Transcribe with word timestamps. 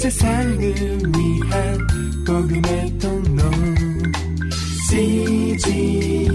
세상을 0.00 0.56
위한 0.56 1.76
복음의 2.26 2.98
통로 2.98 3.42
CGM 4.88 6.32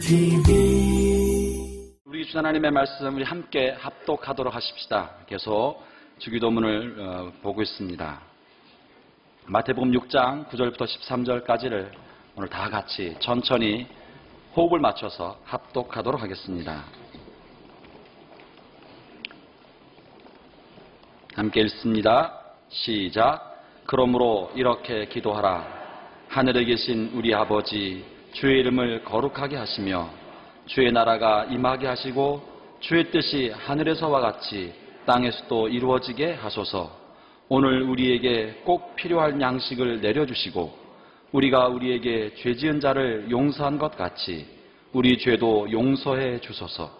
TV 0.00 1.92
우리 2.06 2.24
주 2.24 2.38
하나님의 2.38 2.70
말씀 2.70 3.14
우리 3.14 3.24
함께 3.24 3.76
합독하도록 3.78 4.54
하십시다. 4.54 5.16
계속 5.26 5.84
주기도문을 6.18 6.96
어, 6.98 7.30
보고 7.42 7.60
있습니다. 7.60 8.22
마태복음 9.44 9.90
6장 9.90 10.48
9절부터 10.48 10.86
13절까지를 10.86 11.90
오늘 12.36 12.48
다 12.48 12.70
같이 12.70 13.14
천천히 13.20 13.86
호흡을 14.56 14.80
맞춰서 14.80 15.38
합독하도록 15.44 16.22
하겠습니다. 16.22 16.86
함께 21.34 21.60
읽습니다. 21.60 22.45
시작. 22.76 23.62
그러므로 23.86 24.50
이렇게 24.54 25.06
기도하라. 25.06 25.66
하늘에 26.28 26.64
계신 26.64 27.10
우리 27.14 27.34
아버지, 27.34 28.04
주의 28.32 28.60
이름을 28.60 29.04
거룩하게 29.04 29.56
하시며, 29.56 30.10
주의 30.66 30.92
나라가 30.92 31.44
임하게 31.44 31.86
하시고, 31.86 32.42
주의 32.80 33.10
뜻이 33.10 33.50
하늘에서와 33.56 34.20
같이 34.20 34.74
땅에서도 35.06 35.68
이루어지게 35.68 36.34
하소서. 36.34 36.90
오늘 37.48 37.82
우리에게 37.82 38.62
꼭 38.64 38.94
필요할 38.96 39.40
양식을 39.40 40.02
내려주시고, 40.02 40.86
우리가 41.32 41.68
우리에게 41.68 42.34
죄 42.36 42.54
지은 42.54 42.80
자를 42.80 43.30
용서한 43.30 43.78
것 43.78 43.96
같이 43.96 44.46
우리 44.92 45.16
죄도 45.16 45.70
용서해 45.70 46.40
주소서. 46.40 46.90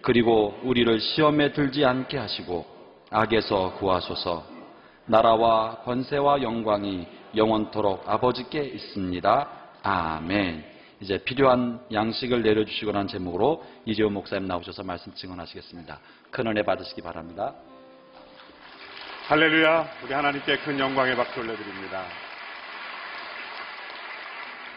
그리고 0.00 0.58
우리를 0.62 0.98
시험에 1.00 1.52
들지 1.52 1.84
않게 1.84 2.16
하시고, 2.16 2.64
악에서 3.10 3.74
구하소서 3.74 4.59
나라와 5.10 5.78
권세와 5.84 6.40
영광이 6.40 7.06
영원토록 7.34 8.08
아버지께 8.08 8.62
있습니다. 8.62 9.48
아멘. 9.82 10.64
이제 11.00 11.18
필요한 11.24 11.80
양식을 11.92 12.42
내려주시고 12.42 12.92
난 12.92 13.08
제목으로 13.08 13.64
이재호 13.86 14.08
목사님 14.10 14.46
나오셔서 14.46 14.84
말씀 14.84 15.12
증언하시겠습니다. 15.12 15.98
큰 16.30 16.46
은혜 16.46 16.62
받으시기 16.62 17.02
바랍니다. 17.02 17.54
할렐루야. 19.26 19.88
우리 20.04 20.12
하나님께 20.12 20.58
큰 20.58 20.78
영광의 20.78 21.16
박수 21.16 21.40
올려드립니다. 21.40 22.04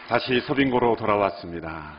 다시 0.08 0.40
서빙고로 0.40 0.96
돌아왔습니다. 0.96 1.94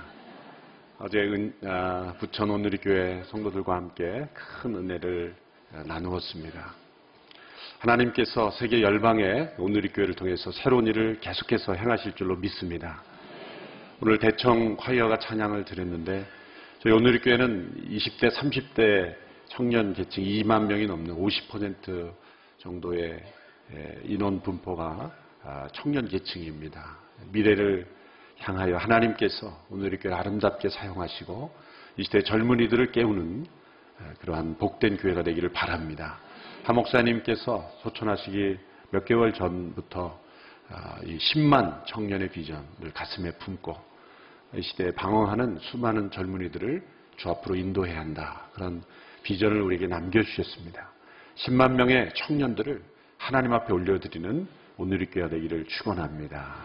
어제 0.99 1.19
은, 1.19 1.53
아, 1.65 2.13
부천 2.19 2.49
오누리교회 2.49 3.23
성도들과 3.27 3.75
함께 3.75 4.27
큰 4.33 4.75
은혜를 4.75 5.35
나누었습니다. 5.85 6.84
하나님께서 7.79 8.51
세계 8.51 8.81
열방에 8.81 9.51
오늘의 9.57 9.91
교회를 9.93 10.15
통해서 10.15 10.51
새로운 10.51 10.87
일을 10.87 11.19
계속해서 11.19 11.73
행하실 11.73 12.13
줄로 12.13 12.35
믿습니다. 12.37 13.03
오늘 14.01 14.17
대청 14.19 14.75
콰이어가 14.77 15.19
찬양을 15.19 15.65
드렸는데 15.65 16.25
저희 16.79 16.93
오늘의 16.93 17.21
교회는 17.21 17.89
20대, 17.89 18.31
30대 18.31 19.15
청년 19.47 19.93
계층 19.93 20.23
2만 20.23 20.65
명이 20.65 20.87
넘는 20.87 21.15
50% 21.15 22.13
정도의 22.59 23.23
인원 24.03 24.41
분포가 24.41 25.11
아, 25.43 25.67
청년 25.73 26.07
계층입니다. 26.07 26.97
미래를 27.31 27.87
향하여 28.39 28.77
하나님께서 28.77 29.65
오늘의 29.69 29.99
교회 29.99 30.13
아름답게 30.13 30.69
사용하시고 30.69 31.55
이 31.97 32.03
시대 32.03 32.23
젊은이들을 32.23 32.91
깨우는 32.91 33.45
예, 34.01 34.13
그러한 34.19 34.57
복된 34.57 34.97
교회가 34.97 35.23
되기를 35.23 35.49
바랍니다. 35.53 36.19
하 36.65 36.73
목사님께서 36.73 37.71
소천하시기 37.83 38.57
몇 38.89 39.05
개월 39.05 39.31
전부터 39.33 40.19
아, 40.71 40.97
이 41.03 41.15
10만 41.15 41.85
청년의 41.85 42.31
비전을 42.31 42.91
가슴에 42.91 43.33
품고 43.33 43.77
이 44.55 44.63
시대에 44.63 44.89
방황하는 44.89 45.59
수많은 45.61 46.09
젊은이들을 46.09 46.83
주 47.17 47.29
앞으로 47.29 47.53
인도해야 47.53 47.99
한다. 47.99 48.47
그런 48.53 48.81
비전을 49.21 49.61
우리에게 49.61 49.85
남겨주셨습니다. 49.85 50.89
10만 51.35 51.73
명의 51.73 52.11
청년들을 52.15 52.81
하나님 53.19 53.53
앞에 53.53 53.71
올려드리는 53.71 54.47
오늘의 54.77 55.11
교회가 55.11 55.29
되기를 55.29 55.65
축원합니다. 55.65 56.55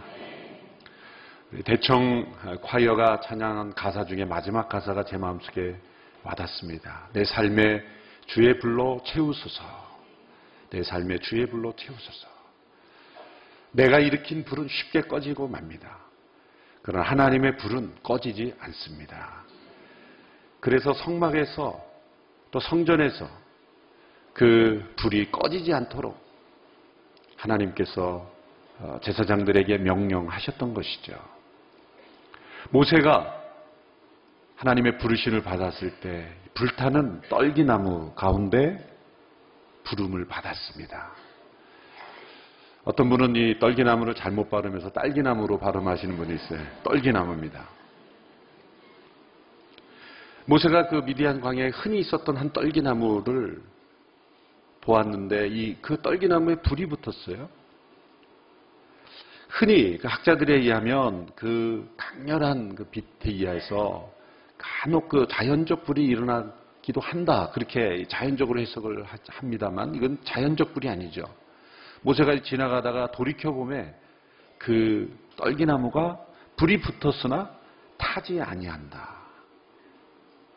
대청 1.66 2.33
콰이어가 2.62 3.21
찬양한 3.21 3.75
가사 3.75 4.06
중에 4.06 4.25
마지막 4.25 4.66
가사가 4.66 5.05
제 5.05 5.19
마음속에 5.19 5.77
와닿습니다. 6.22 7.09
내 7.12 7.22
삶의 7.22 7.84
주의 8.28 8.59
불로 8.59 9.03
채우소서. 9.05 9.90
내 10.71 10.83
삶의 10.83 11.21
주의 11.21 11.47
불로 11.47 11.75
채우소서. 11.75 12.29
내가 13.73 13.99
일으킨 13.99 14.45
불은 14.45 14.69
쉽게 14.69 15.03
꺼지고 15.03 15.49
맙니다. 15.49 15.99
그러나 16.83 17.07
하나님의 17.09 17.57
불은 17.57 18.03
꺼지지 18.03 18.55
않습니다. 18.59 19.45
그래서 20.61 20.93
성막에서 20.93 21.91
또 22.51 22.61
성전에서 22.61 23.29
그 24.33 24.93
불이 24.97 25.31
꺼지지 25.31 25.73
않도록 25.73 26.19
하나님께서 27.37 28.31
어, 28.79 28.99
제사장들에게 29.03 29.79
명령하셨던 29.79 30.73
것이죠. 30.73 31.13
모세가 32.71 33.39
하나님의 34.57 34.99
부르심을 34.99 35.43
받았을 35.43 36.01
때 36.01 36.33
불타는 36.55 37.23
떨기나무 37.29 38.13
가운데 38.15 38.87
부름을 39.85 40.27
받았습니다. 40.27 41.11
어떤 42.85 43.09
분은 43.11 43.37
이 43.37 43.59
떨기나무를 43.59 44.15
잘못 44.15 44.49
발음해서 44.51 44.91
딸기나무로 44.91 45.59
발음하시는 45.59 46.17
분이 46.17 46.35
있어요. 46.35 46.61
떨기나무입니다. 46.83 47.69
모세가 50.47 50.89
그 50.89 50.97
미디안 51.05 51.41
광야에 51.41 51.69
흔히 51.69 52.01
있었던 52.01 52.37
한 52.37 52.51
떨기나무를 52.53 53.63
보았는데 54.81 55.49
이 55.49 55.77
그 55.83 56.01
떨기나무에 56.01 56.57
불이 56.57 56.87
붙었어요. 56.87 57.49
흔히 59.49 59.99
그 59.99 60.09
학자들에 60.09 60.55
의하면 60.55 61.29
그 61.35 61.93
강렬한 61.97 62.75
그 62.75 62.85
빛에 62.85 63.05
의해서 63.25 64.11
간혹 64.57 65.09
그 65.09 65.27
자연적 65.29 65.85
불이 65.85 66.05
일어나 66.05 66.53
기도 66.91 67.01
한다. 67.01 67.51
그렇게 67.55 68.05
자연적으로 68.09 68.61
해석을 68.61 69.05
합니다만 69.28 69.95
이건 69.95 70.19
자연적 70.25 70.75
불이 70.75 70.89
아니죠. 70.89 71.23
모세가 72.03 72.43
지나가다가 72.43 73.12
돌이켜보면 73.12 73.95
그 74.59 75.17
떨기나무가 75.37 76.19
불이 76.56 76.81
붙었으나 76.81 77.49
타지 77.97 78.41
아니한다. 78.41 79.09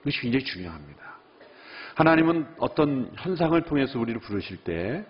이것이 0.01 0.21
굉장히 0.21 0.43
중요합니다. 0.43 1.03
하나님은 1.95 2.47
어떤 2.57 3.11
현상을 3.17 3.61
통해서 3.61 3.99
우리를 3.99 4.19
부르실 4.19 4.57
때 4.63 5.05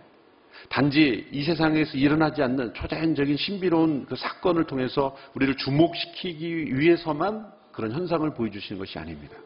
단지 0.67 1.25
이 1.31 1.43
세상에서 1.43 1.97
일어나지 1.97 2.43
않는 2.43 2.73
초자연적인 2.73 3.37
신비로운 3.37 4.07
그 4.07 4.17
사건을 4.17 4.65
통해서 4.65 5.15
우리를 5.35 5.55
주목시키기 5.55 6.77
위해서만 6.77 7.49
그런 7.71 7.93
현상을 7.93 8.29
보여주시는 8.33 8.77
것이 8.77 8.99
아닙니다. 8.99 9.37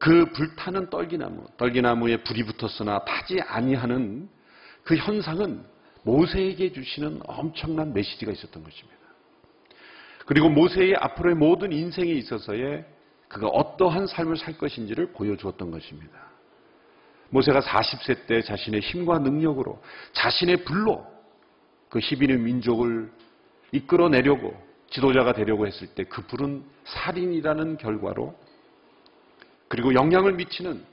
그 0.00 0.24
불타는 0.32 0.88
떨기나무, 0.88 1.46
떨기나무에 1.58 2.16
불이 2.24 2.44
붙었으나 2.44 3.04
타지 3.04 3.38
아니하는 3.42 4.30
그 4.82 4.96
현상은 4.96 5.62
모세에게 6.04 6.72
주시는 6.72 7.20
엄청난 7.26 7.92
메시지가 7.92 8.32
있었던 8.32 8.64
것입니다. 8.64 8.98
그리고 10.24 10.48
모세의 10.48 10.96
앞으로의 10.96 11.36
모든 11.36 11.70
인생에 11.70 12.10
있어서의 12.12 12.86
그가 13.28 13.48
어떠한 13.48 14.06
삶을 14.06 14.38
살 14.38 14.56
것인지를 14.56 15.12
보여주었던 15.12 15.70
것입니다. 15.70 16.18
모세가 17.28 17.60
40세 17.60 18.26
때 18.26 18.40
자신의 18.40 18.80
힘과 18.80 19.18
능력으로 19.18 19.82
자신의 20.14 20.64
불로 20.64 21.06
그 21.90 21.98
히비르 22.00 22.38
민족을 22.38 23.12
이끌어내려고 23.72 24.54
지도자가 24.88 25.34
되려고 25.34 25.66
했을 25.66 25.88
때 25.88 26.04
그 26.04 26.22
불은 26.22 26.64
살인이라는 26.84 27.76
결과로 27.76 28.34
그리고 29.70 29.94
영향을 29.94 30.32
미치는 30.32 30.84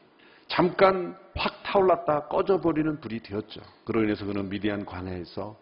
잠깐 0.48 1.18
확 1.36 1.64
타올랐다 1.64 2.28
꺼져버리는 2.28 3.02
불이 3.02 3.22
되었죠. 3.22 3.60
그로 3.84 4.04
인해서 4.04 4.24
그는 4.24 4.50
미디안 4.50 4.86
광야에서 4.86 5.58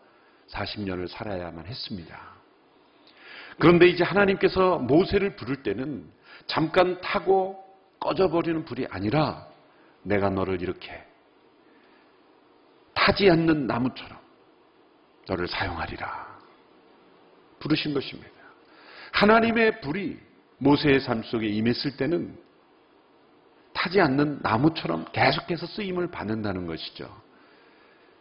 40년을 0.50 1.08
살아야만 1.08 1.66
했습니다. 1.66 2.20
그런데 3.58 3.88
이제 3.88 4.04
하나님께서 4.04 4.80
모세를 4.80 5.38
부를 5.38 5.64
때는 5.64 6.06
잠깐 6.46 7.00
타고 7.00 7.64
꺼져버리는 8.02 8.66
불이 8.66 8.88
아니라 8.90 9.48
내가 10.04 10.30
너를 10.30 10.62
이렇게 10.62 11.02
타지 12.94 13.30
않는 13.30 13.66
나무처럼 13.66 14.20
너를 15.26 15.48
사용하리라. 15.48 16.38
부르신 17.60 17.94
것입니다. 17.94 18.30
하나님의 19.14 19.80
불이 19.80 20.20
모세의 20.58 21.00
삶 21.00 21.24
속에 21.24 21.48
임했을 21.48 21.96
때는 21.96 22.45
타지 23.86 24.02
않는 24.02 24.40
나무처럼 24.42 25.06
계속해서 25.12 25.68
쓰임을 25.68 26.10
받는다는 26.10 26.66
것이죠. 26.66 27.08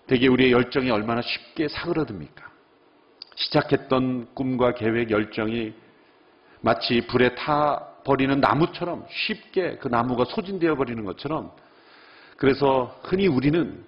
되게 0.07 0.29
우리의 0.29 0.53
열정이 0.53 0.91
얼마나 0.91 1.23
쉽게 1.23 1.69
사그러듭니까? 1.69 2.45
시작했던 3.37 4.35
꿈과 4.35 4.75
계획, 4.75 5.11
열정이 5.11 5.73
마치 6.61 7.01
불에 7.07 7.35
타 7.35 7.79
버리는 8.05 8.39
나무처럼 8.39 9.07
쉽게 9.09 9.79
그 9.79 9.89
나무가 9.89 10.25
소진되어 10.25 10.75
버리는 10.77 11.03
것처럼 11.03 11.51
그래서 12.37 12.95
흔히 13.03 13.27
우리는 13.27 13.83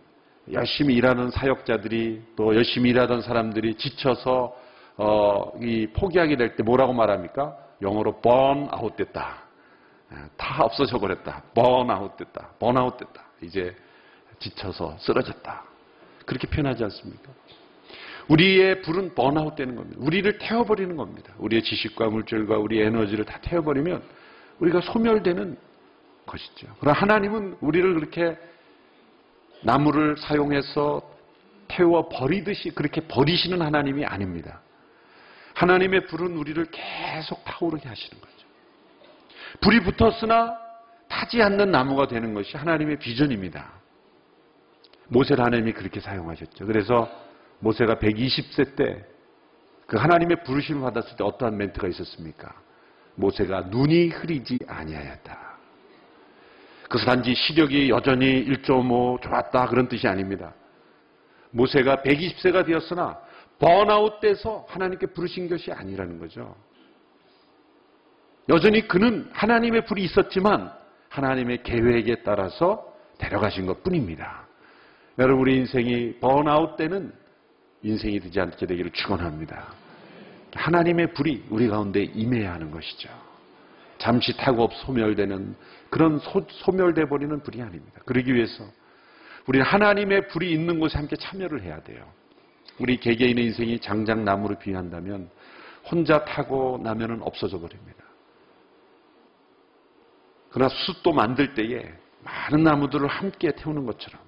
열심히 0.53 0.95
일하는 0.95 1.31
사역자들이 1.31 2.23
또 2.37 2.55
열심히 2.55 2.91
일하던 2.91 3.21
사람들이 3.21 3.75
지쳐서 3.75 4.57
어, 4.97 5.53
이 5.61 5.89
포기하게 5.89 6.37
될 6.37 6.57
때 6.57 6.63
뭐라고 6.63 6.95
말합니까? 6.95 7.55
영어로 7.83 8.23
burn 8.23 8.71
out 8.73 8.97
됐다. 8.97 9.46
아, 10.11 10.29
다 10.37 10.65
없어져 10.65 10.99
버렸다. 10.99 11.43
out 11.57 12.17
됐다. 12.25 12.51
out 12.63 12.99
됐다. 12.99 13.25
이제 13.43 13.75
지쳐서 14.39 14.97
쓰러졌다. 14.99 15.65
그렇게 16.25 16.47
표현하지 16.47 16.85
않습니까? 16.85 17.31
우리의 18.29 18.83
불은 18.83 19.15
번아웃 19.15 19.55
되는 19.55 19.77
겁니다. 19.77 19.97
우리를 20.01 20.39
태워버리는 20.39 20.97
겁니다. 20.97 21.33
우리의 21.39 21.63
지식과 21.63 22.09
물질과 22.09 22.59
우리의 22.59 22.87
에너지를 22.87 23.25
다 23.25 23.39
태워버리면 23.41 24.03
우리가 24.59 24.81
소멸되는 24.81 25.57
것이죠. 26.27 26.67
그러나 26.81 26.99
하나님은 26.99 27.59
우리를 27.61 27.95
그렇게 27.95 28.37
나무를 29.63 30.17
사용해서 30.19 31.03
태워 31.69 32.09
버리듯이 32.09 32.71
그렇게 32.71 33.01
버리시는 33.03 33.63
하나님이 33.63 34.05
아닙니다. 34.05 34.61
하나님의 35.55 36.07
불은 36.07 36.37
우리를 36.37 36.65
계속 36.71 37.45
타오르게 37.45 37.89
하시는 37.89 38.21
거죠. 38.21 38.36
불이 39.61 39.81
붙었으나 39.81 40.57
타지 41.09 41.43
않는 41.43 41.71
나무가 41.71 42.07
되는 42.07 42.35
것이 42.35 42.57
하나님의 42.57 42.99
비전입니다. 42.99 43.73
모세를 45.09 45.45
하나님이 45.45 45.73
그렇게 45.73 46.01
사용하셨죠. 46.01 46.67
그래서 46.67 47.09
모세가 47.61 47.97
120세 47.97 48.77
때 48.77 49.17
그 49.87 49.97
하나님의 49.97 50.43
부르심을 50.43 50.83
받았을 50.83 51.17
때 51.17 51.25
어떠한 51.25 51.57
멘트가 51.57 51.89
있었습니까? 51.89 52.53
모세가 53.15 53.69
눈이 53.71 54.09
흐리지 54.09 54.59
아니하였다. 54.67 55.57
그래서 56.89 57.07
단지 57.07 57.35
시력이 57.35 57.89
여전히 57.91 58.45
1.5 58.47 59.23
좋았다 59.23 59.67
그런 59.69 59.89
뜻이 59.89 60.07
아닙니다. 60.07 60.55
모세가 61.51 62.03
120세가 62.03 62.67
되었으나 62.67 63.19
번아웃 63.59 64.21
돼서 64.21 64.67
하나님께 64.69 65.07
부르신 65.07 65.49
것이 65.49 65.73
아니라는 65.73 66.19
거죠. 66.19 66.55
여전히 68.49 68.87
그는 68.87 69.29
하나님의 69.33 69.87
불이 69.87 70.05
있었지만 70.05 70.73
하나님의 71.09 71.63
계획에 71.63 72.23
따라서 72.25 72.85
데려가신 73.19 73.67
것 73.67 73.83
뿐입니다. 73.83 74.47
여러분 75.19 75.41
우리 75.43 75.57
인생이 75.57 76.19
번아웃 76.21 76.77
때는 76.77 77.13
인생이 77.83 78.21
되지 78.21 78.41
않게 78.41 78.67
되기를 78.67 78.91
축원합니다. 78.93 79.73
하나님의 80.55 81.13
불이 81.15 81.47
우리 81.51 81.69
가운데 81.69 82.03
임해야 82.03 82.55
하는 82.55 82.71
것이죠. 82.71 83.09
잠시 83.99 84.37
타고 84.37 84.69
소멸되는 84.85 85.55
그런 85.91 86.19
소, 86.19 86.73
멸돼 86.73 87.07
버리는 87.09 87.41
불이 87.43 87.63
아닙니다. 87.63 88.01
그러기 88.05 88.35
위해서 88.35 88.65
우리는 89.47 89.65
하나님의 89.65 90.29
불이 90.29 90.53
있는 90.53 90.79
곳에 90.79 90.99
함께 90.99 91.17
참여를 91.17 91.63
해야 91.63 91.81
돼요. 91.81 92.05
우리 92.79 92.99
개개인의 92.99 93.45
인생이 93.47 93.79
장작나무로 93.79 94.59
비한다면 94.59 95.31
혼자 95.91 96.25
타고 96.25 96.79
나면은 96.83 97.23
없어져 97.23 97.59
버립니다. 97.59 98.06
그러나 100.51 100.69
숯도 100.69 101.13
만들 101.13 101.55
때에 101.55 101.93
많은 102.23 102.65
나무들을 102.65 103.07
함께 103.07 103.53
태우는 103.53 103.87
것처럼 103.87 104.21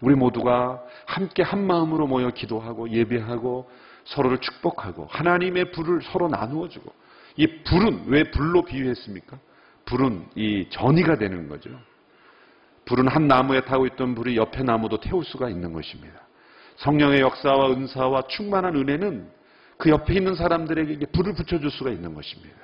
우리 0.00 0.14
모두가 0.14 0.82
함께 1.06 1.42
한 1.42 1.66
마음으로 1.66 2.06
모여 2.06 2.30
기도하고 2.30 2.90
예배하고 2.90 3.68
서로를 4.04 4.38
축복하고 4.38 5.06
하나님의 5.10 5.72
불을 5.72 6.00
서로 6.02 6.28
나누어 6.28 6.68
주고 6.68 6.92
이 7.36 7.46
불은 7.64 8.04
왜 8.06 8.24
불로 8.30 8.64
비유했습니까? 8.64 9.38
불은 9.84 10.26
이 10.34 10.66
전이가 10.70 11.16
되는 11.16 11.48
거죠. 11.48 11.70
불은 12.84 13.08
한 13.08 13.28
나무에 13.28 13.60
타고 13.62 13.86
있던 13.86 14.14
불이 14.14 14.36
옆에 14.36 14.62
나무도 14.62 15.00
태울 15.00 15.24
수가 15.24 15.48
있는 15.50 15.72
것입니다. 15.72 16.20
성령의 16.76 17.20
역사와 17.20 17.70
은사와 17.72 18.22
충만한 18.28 18.76
은혜는 18.76 19.30
그 19.76 19.90
옆에 19.90 20.14
있는 20.14 20.34
사람들에게 20.34 21.06
불을 21.06 21.34
붙여줄 21.34 21.70
수가 21.70 21.90
있는 21.90 22.14
것입니다. 22.14 22.56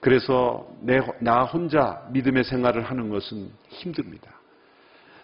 그래서 0.00 0.66
내, 0.80 1.00
나 1.20 1.44
혼자 1.44 2.06
믿음의 2.10 2.44
생활을 2.44 2.82
하는 2.82 3.08
것은 3.10 3.50
힘듭니다. 3.68 4.30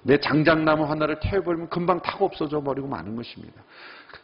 내 0.02 0.18
장작나무 0.18 0.84
하나를 0.84 1.20
태워버리면 1.20 1.68
금방 1.68 2.00
타고 2.00 2.24
없어져 2.24 2.60
버리고 2.60 2.88
마는 2.88 3.14
것입니다. 3.14 3.62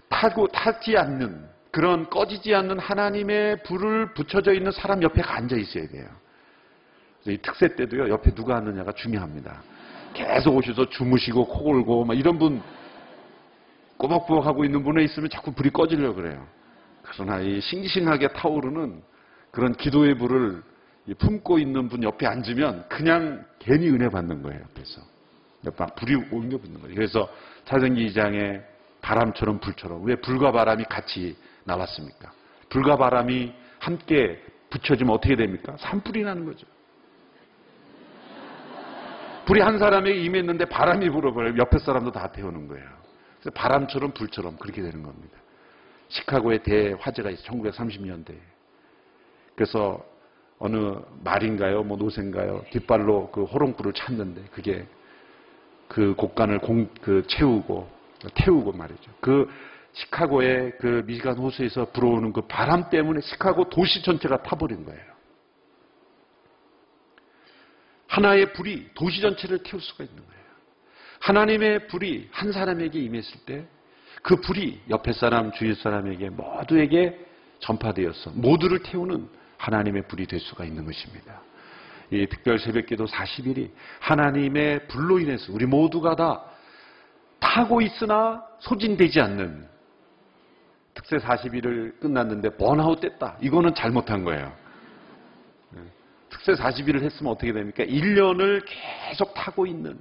타고 0.09 0.49
타지 0.49 0.97
않는 0.97 1.49
그런 1.71 2.09
꺼지지 2.11 2.55
않는 2.55 2.79
하나님의 2.79 3.63
불을 3.63 4.15
붙여져 4.15 4.53
있는 4.55 4.73
사람 4.73 5.03
옆에 5.03 5.23
앉아 5.23 5.57
있어야 5.57 5.87
돼요. 5.89 6.09
이 7.27 7.37
특세 7.39 7.75
때도요 7.75 8.09
옆에 8.09 8.35
누가 8.35 8.57
앉느냐가 8.57 8.93
중요합니다. 8.93 9.63
계속 10.15 10.57
오셔서 10.57 10.89
주무시고 10.89 11.47
코 11.47 11.65
골고 11.65 12.05
막 12.05 12.19
이런 12.19 12.39
분 12.39 12.63
꼬박꼬박 13.99 14.47
하고 14.47 14.65
있는 14.65 14.83
분에 14.83 15.05
있으면 15.05 15.29
자꾸 15.29 15.53
불이 15.53 15.71
꺼지려고 15.71 16.15
그래요. 16.15 16.47
그러나 17.03 17.39
이 17.41 17.61
싱싱하게 17.61 18.29
타오르는 18.29 19.03
그런 19.51 19.75
기도의 19.75 20.17
불을 20.17 20.63
품고 21.19 21.59
있는 21.59 21.89
분 21.89 22.03
옆에 22.03 22.27
앉으면 22.27 22.87
그냥 22.89 23.45
괜히 23.59 23.89
은혜 23.89 24.09
받는 24.09 24.43
거예요, 24.43 24.61
옆에서. 24.61 25.01
막 25.77 25.95
불이 25.97 26.15
옮겨 26.31 26.59
붙는 26.59 26.81
거예요. 26.81 26.95
그래서 26.95 27.29
사생기 27.65 28.09
2장에 28.09 28.63
바람처럼 29.01 29.61
불처럼 29.61 30.05
왜 30.05 30.17
불과 30.17 30.53
바람이 30.53 30.85
같이 30.85 31.37
나왔습니까? 31.65 32.31
불과 32.69 32.97
바람이 32.97 33.53
함께 33.79 34.43
붙여지면 34.71 35.15
어떻게 35.15 35.37
됩니까? 35.37 35.77
산불이 35.79 36.23
나는 36.23 36.45
거죠. 36.45 36.67
불이 39.47 39.63
한 39.63 39.79
사람에게 39.79 40.21
임했는데 40.21 40.67
바람이 40.67 41.09
불어버려요. 41.09 41.57
옆에 41.57 41.79
사람도 41.79 42.13
다 42.13 42.31
태우는 42.31 42.69
거예요. 42.69 42.87
그래서 43.41 43.51
바람처럼 43.55 44.13
불처럼 44.13 44.57
그렇게 44.59 44.83
되는 44.83 45.03
겁니다. 45.03 45.39
시카고에 46.09 46.59
대화재가 46.59 47.31
있어요. 47.31 47.47
1930년대에. 47.47 48.58
그래서 49.59 50.07
어느 50.61 50.95
말인가요? 51.25 51.83
뭐 51.83 51.97
노새인가요? 51.97 52.65
뒷발로 52.71 53.33
그 53.33 53.43
호롱불을 53.43 53.93
찾는데 53.93 54.43
그게 54.53 54.87
그 55.89 56.15
곡간을 56.15 56.61
공, 56.61 56.89
그 57.01 57.25
채우고 57.27 57.91
태우고 58.35 58.71
말이죠. 58.71 59.11
그 59.21 59.51
시카고의 59.95 60.79
그 60.79 61.03
미시간 61.07 61.39
호수에서 61.39 61.91
불어오는 61.91 62.33
그 62.33 62.43
바람 62.43 62.89
때문에 62.89 63.21
시카고 63.21 63.69
도시 63.69 64.01
전체가 64.03 64.45
타버린 64.45 64.85
거예요. 64.85 65.03
하나의 68.07 68.53
불이 68.53 68.91
도시 68.95 69.21
전체를 69.21 69.65
태울 69.65 69.83
수가 69.83 70.05
있는 70.05 70.17
거예요. 70.17 70.39
하나님의 71.19 71.89
불이 71.89 72.29
한 72.31 72.53
사람에게 72.53 73.01
임했을 73.01 73.41
때 73.45 73.67
그 74.23 74.37
불이 74.37 74.81
옆에 74.91 75.13
사람, 75.13 75.53
주위 75.53 75.75
사람에게 75.75 76.31
모두에게 76.31 77.19
전파되어서 77.61 78.33
모두를 78.35 78.81
태우는 78.83 79.29
하나님의 79.59 80.09
불이 80.09 80.27
될 80.27 80.41
수가 80.41 80.65
있는 80.65 80.85
것입니다. 80.85 81.41
이 82.11 82.27
특별 82.27 82.59
새벽기도 82.59 83.07
40일이 83.07 83.71
하나님의 84.01 84.89
불로 84.89 85.19
인해서 85.19 85.53
우리 85.53 85.67
모두가 85.67 86.17
다 86.17 86.45
타고 87.39 87.83
있으나 87.83 88.45
소진되지 88.61 89.21
않는 89.21 89.69
특세 90.95 91.19
40일을 91.19 92.01
끝났는데 92.01 92.57
번아웃 92.57 93.01
됐다. 93.01 93.37
이거는 93.41 93.75
잘못한 93.75 94.25
거예요. 94.25 94.53
네. 95.71 95.81
특세 96.29 96.55
40일을 96.55 97.03
했으면 97.03 97.33
어떻게 97.33 97.53
됩니까? 97.53 97.85
1년을 97.85 98.65
계속 98.67 99.35
타고 99.35 99.67
있는 99.67 100.01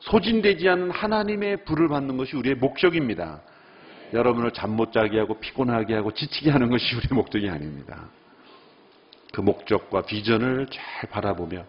소진되지 0.00 0.68
않는 0.68 0.90
하나님의 0.90 1.64
불을 1.64 1.88
받는 1.88 2.16
것이 2.16 2.36
우리의 2.36 2.56
목적입니다. 2.56 3.40
여러분을 4.16 4.50
잠 4.52 4.70
못 4.70 4.92
자게 4.92 5.18
하고 5.18 5.38
피곤하게 5.38 5.94
하고 5.94 6.12
지치게 6.12 6.50
하는 6.50 6.70
것이 6.70 6.94
우리의 6.96 7.08
목적이 7.12 7.48
아닙니다. 7.50 8.08
그 9.32 9.40
목적과 9.40 10.02
비전을 10.02 10.66
잘 10.70 11.10
바라보며 11.10 11.64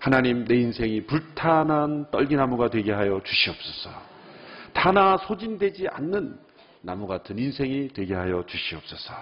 하나님 0.00 0.44
내 0.44 0.56
인생이 0.56 1.06
불타난 1.06 2.10
떨기나무가 2.10 2.68
되게 2.68 2.92
하여 2.92 3.20
주시옵소서. 3.24 3.90
타나 4.72 5.16
소진되지 5.18 5.88
않는 5.88 6.38
나무 6.80 7.06
같은 7.06 7.38
인생이 7.38 7.88
되게 7.94 8.14
하여 8.14 8.44
주시옵소서. 8.46 9.14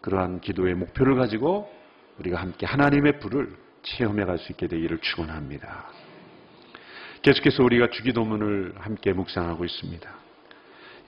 그러한 0.00 0.40
기도의 0.40 0.74
목표를 0.74 1.16
가지고 1.16 1.70
우리가 2.18 2.40
함께 2.40 2.64
하나님의 2.64 3.18
불을 3.18 3.54
체험해 3.82 4.24
갈 4.24 4.38
수 4.38 4.52
있게 4.52 4.66
되기를 4.66 4.98
축원합니다. 4.98 5.86
계속해서 7.22 7.62
우리가 7.62 7.90
주기도문을 7.90 8.74
함께 8.78 9.12
묵상하고 9.12 9.64
있습니다. 9.64 10.25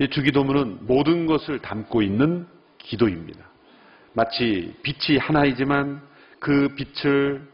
이 0.01 0.09
주기도문은 0.09 0.87
모든 0.87 1.27
것을 1.27 1.59
담고 1.59 2.03
있는 2.03 2.47
기도입니다. 2.79 3.45
마치 4.13 4.75
빛이 4.83 5.19
하나이지만 5.19 6.01
그 6.39 6.75
빛을 6.77 7.49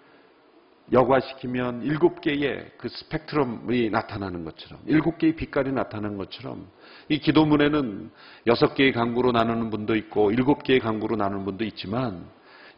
여과시키면 0.92 1.82
일곱 1.82 2.20
개의 2.20 2.70
그 2.76 2.88
스펙트럼이 2.88 3.88
나타나는 3.88 4.44
것처럼 4.44 4.80
일곱 4.86 5.16
개의 5.16 5.34
빛깔이 5.34 5.72
나타나는 5.72 6.18
것처럼 6.18 6.68
이 7.08 7.18
기도문에는 7.18 8.10
여섯 8.46 8.74
개의 8.74 8.92
강구로 8.92 9.32
나누는 9.32 9.70
분도 9.70 9.96
있고 9.96 10.30
일곱 10.30 10.62
개의 10.62 10.80
강구로 10.80 11.16
나누는 11.16 11.46
분도 11.46 11.64
있지만 11.64 12.26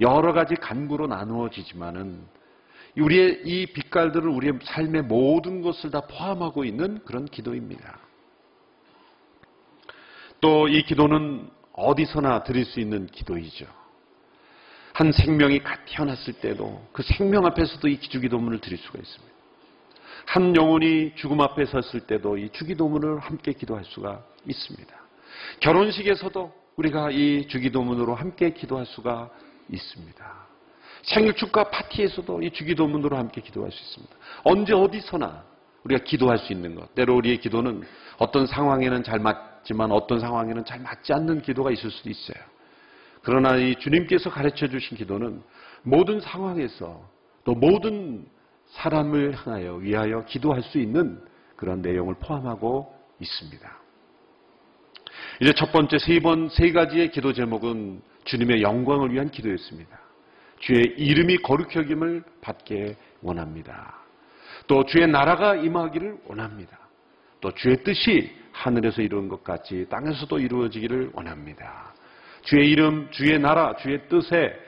여러 0.00 0.32
가지 0.32 0.54
간구로 0.54 1.08
나누어지지만은 1.08 2.20
우리의 2.98 3.42
이 3.44 3.66
빛깔들은 3.66 4.28
우리의 4.28 4.60
삶의 4.62 5.02
모든 5.02 5.60
것을 5.62 5.90
다 5.90 6.02
포함하고 6.02 6.64
있는 6.64 7.00
그런 7.04 7.24
기도입니다. 7.26 8.05
또 10.40 10.68
이 10.68 10.82
기도는 10.82 11.48
어디서나 11.72 12.42
드릴 12.44 12.64
수 12.64 12.80
있는 12.80 13.06
기도이죠. 13.06 13.66
한 14.92 15.12
생명이 15.12 15.60
갓 15.60 15.80
태어났을 15.86 16.34
때도 16.34 16.88
그 16.92 17.02
생명 17.02 17.44
앞에서도 17.44 17.86
이 17.88 18.00
주기도문을 18.00 18.60
드릴 18.60 18.78
수가 18.78 18.98
있습니다. 18.98 19.36
한 20.26 20.56
영혼이 20.56 21.12
죽음 21.16 21.40
앞에 21.40 21.66
섰을 21.66 22.06
때도 22.06 22.38
이 22.38 22.48
주기도문을 22.50 23.18
함께 23.18 23.52
기도할 23.52 23.84
수가 23.84 24.24
있습니다. 24.46 24.96
결혼식에서도 25.60 26.52
우리가 26.76 27.10
이 27.10 27.46
주기도문으로 27.48 28.14
함께 28.14 28.50
기도할 28.50 28.86
수가 28.86 29.30
있습니다. 29.68 30.46
생일 31.02 31.34
축하 31.34 31.64
파티에서도 31.64 32.42
이 32.42 32.50
주기도문으로 32.50 33.16
함께 33.16 33.40
기도할 33.40 33.70
수 33.70 33.80
있습니다. 33.82 34.16
언제 34.44 34.72
어디서나 34.72 35.44
우리가 35.84 36.04
기도할 36.04 36.38
수 36.38 36.52
있는 36.52 36.74
것. 36.74 36.94
때로 36.94 37.14
우리의 37.16 37.38
기도는 37.38 37.82
어떤 38.18 38.46
상황에는 38.46 39.04
잘 39.04 39.20
맞 39.20 39.55
지만 39.66 39.90
어떤 39.90 40.20
상황에는 40.20 40.64
잘 40.64 40.78
맞지 40.78 41.12
않는 41.12 41.42
기도가 41.42 41.72
있을 41.72 41.90
수도 41.90 42.08
있어요. 42.08 42.36
그러나 43.22 43.56
이 43.56 43.74
주님께서 43.74 44.30
가르쳐 44.30 44.68
주신 44.68 44.96
기도는 44.96 45.42
모든 45.82 46.20
상황에서 46.20 47.02
또 47.42 47.54
모든 47.54 48.24
사람을 48.68 49.34
향하여 49.34 49.74
위하여 49.74 50.24
기도할 50.24 50.62
수 50.62 50.78
있는 50.78 51.20
그런 51.56 51.82
내용을 51.82 52.14
포함하고 52.20 52.94
있습니다. 53.18 53.76
이제 55.40 55.52
첫 55.54 55.72
번째 55.72 55.98
세 55.98 56.20
번, 56.20 56.48
세 56.48 56.70
가지의 56.70 57.10
기도 57.10 57.32
제목은 57.32 58.00
주님의 58.24 58.62
영광을 58.62 59.12
위한 59.12 59.30
기도였습니다. 59.30 59.98
주의 60.60 60.94
이름이 60.96 61.38
거룩히 61.38 61.80
여김을 61.80 62.22
받게 62.40 62.96
원합니다. 63.20 63.96
또 64.68 64.84
주의 64.86 65.08
나라가 65.08 65.56
임하기를 65.56 66.18
원합니다. 66.26 66.78
또 67.40 67.50
주의 67.52 67.82
뜻이 67.82 68.45
하늘에서 68.56 69.02
이루어진 69.02 69.28
것 69.28 69.44
같이 69.44 69.86
땅에서도 69.90 70.38
이루어지기를 70.38 71.10
원합니다. 71.12 71.94
주의 72.42 72.70
이름, 72.70 73.08
주의 73.10 73.38
나라, 73.38 73.76
주의 73.76 74.00
뜻에 74.08 74.58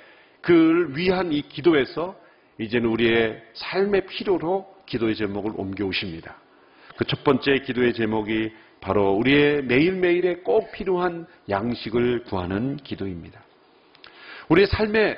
그를 0.43 0.97
위한 0.97 1.33
이 1.33 1.43
기도에서 1.43 2.15
이제는 2.59 2.89
우리의 2.91 3.43
삶의 3.55 4.07
필요로 4.07 4.67
기도의 4.87 5.17
제목을 5.17 5.53
옮겨오십니다. 5.57 6.37
그 6.97 7.05
첫 7.05 7.23
번째 7.23 7.59
기도의 7.61 7.95
제목이 7.95 8.53
바로 8.81 9.13
우리의 9.13 9.63
매일매일에 9.63 10.37
꼭 10.39 10.73
필요한 10.73 11.27
양식을 11.49 12.25
구하는 12.25 12.77
기도입니다. 12.77 13.41
우리의 14.49 14.67
삶의 14.67 15.17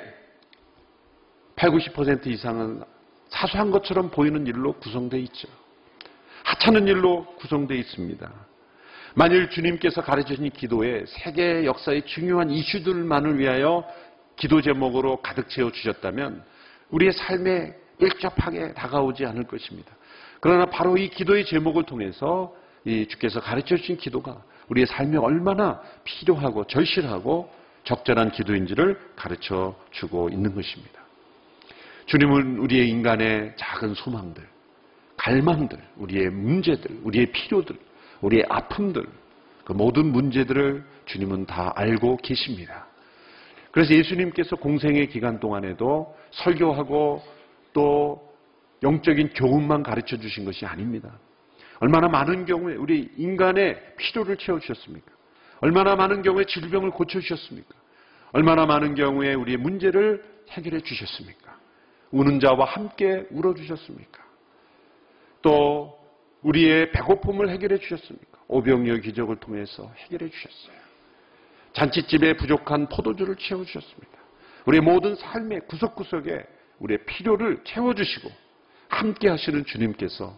8, 1.55 1.69
90% 1.71 2.27
이상은 2.27 2.83
사소한 3.29 3.71
것처럼 3.71 4.11
보이는 4.11 4.45
일로 4.45 4.73
구성되어 4.73 5.19
있죠. 5.21 5.47
하찮은 6.43 6.87
일로 6.87 7.25
구성되어 7.37 7.77
있습니다. 7.77 8.50
만일 9.13 9.49
주님께서 9.49 10.01
가르쳐 10.01 10.29
주신 10.29 10.49
기도에 10.51 11.03
세계 11.05 11.65
역사의 11.65 12.03
중요한 12.05 12.49
이슈들만을 12.49 13.39
위하여 13.39 13.85
기도 14.37 14.61
제목으로 14.61 15.17
가득 15.21 15.49
채워 15.49 15.71
주셨다면 15.71 16.43
우리의 16.89 17.11
삶에 17.13 17.73
일접하게 17.99 18.73
다가오지 18.73 19.25
않을 19.25 19.43
것입니다. 19.43 19.91
그러나 20.39 20.65
바로 20.65 20.97
이 20.97 21.09
기도의 21.09 21.45
제목을 21.45 21.83
통해서 21.83 22.55
이 22.85 23.05
주께서 23.07 23.39
가르쳐 23.39 23.75
주신 23.75 23.97
기도가 23.97 24.41
우리의 24.69 24.87
삶에 24.87 25.17
얼마나 25.17 25.81
필요하고 26.03 26.65
절실하고 26.65 27.51
적절한 27.83 28.31
기도인지를 28.31 28.97
가르쳐 29.15 29.75
주고 29.91 30.29
있는 30.29 30.55
것입니다. 30.55 31.01
주님은 32.05 32.57
우리의 32.59 32.89
인간의 32.89 33.53
작은 33.57 33.93
소망들, 33.93 34.43
갈망들, 35.17 35.77
우리의 35.97 36.29
문제들, 36.29 36.99
우리의 37.03 37.27
필요들, 37.27 37.77
우리의 38.21 38.45
아픔들, 38.49 39.05
그 39.65 39.73
모든 39.73 40.07
문제들을 40.07 40.83
주님은 41.05 41.45
다 41.45 41.71
알고 41.75 42.17
계십니다. 42.17 42.87
그래서 43.71 43.93
예수님께서 43.93 44.55
공생의 44.57 45.07
기간 45.07 45.39
동안에도 45.39 46.15
설교하고 46.31 47.21
또 47.73 48.31
영적인 48.83 49.29
교훈만 49.33 49.83
가르쳐 49.83 50.17
주신 50.17 50.45
것이 50.45 50.65
아닙니다. 50.65 51.11
얼마나 51.79 52.07
많은 52.07 52.45
경우에 52.45 52.75
우리 52.75 53.09
인간의 53.17 53.95
필요를 53.97 54.37
채워주셨습니까? 54.37 55.11
얼마나 55.61 55.95
많은 55.95 56.21
경우에 56.21 56.45
질병을 56.45 56.91
고쳐주셨습니까? 56.91 57.69
얼마나 58.33 58.65
많은 58.65 58.95
경우에 58.95 59.33
우리의 59.33 59.57
문제를 59.57 60.23
해결해 60.49 60.81
주셨습니까? 60.81 61.55
우는 62.11 62.39
자와 62.39 62.65
함께 62.65 63.25
울어주셨습니까? 63.31 64.23
또 65.41 66.00
우리의 66.43 66.91
배고픔을 66.91 67.49
해결해 67.49 67.77
주셨습니까? 67.77 68.39
오병이어 68.47 68.97
기적을 68.97 69.37
통해서 69.37 69.91
해결해 69.97 70.29
주셨어요. 70.29 70.81
잔치집에 71.73 72.35
부족한 72.37 72.89
포도주를 72.89 73.35
채워 73.37 73.63
주셨습니다. 73.63 74.11
우리의 74.65 74.81
모든 74.81 75.15
삶의 75.15 75.67
구석구석에 75.67 76.43
우리의 76.79 77.05
필요를 77.05 77.63
채워 77.63 77.93
주시고 77.93 78.29
함께 78.89 79.29
하시는 79.29 79.63
주님께서 79.65 80.37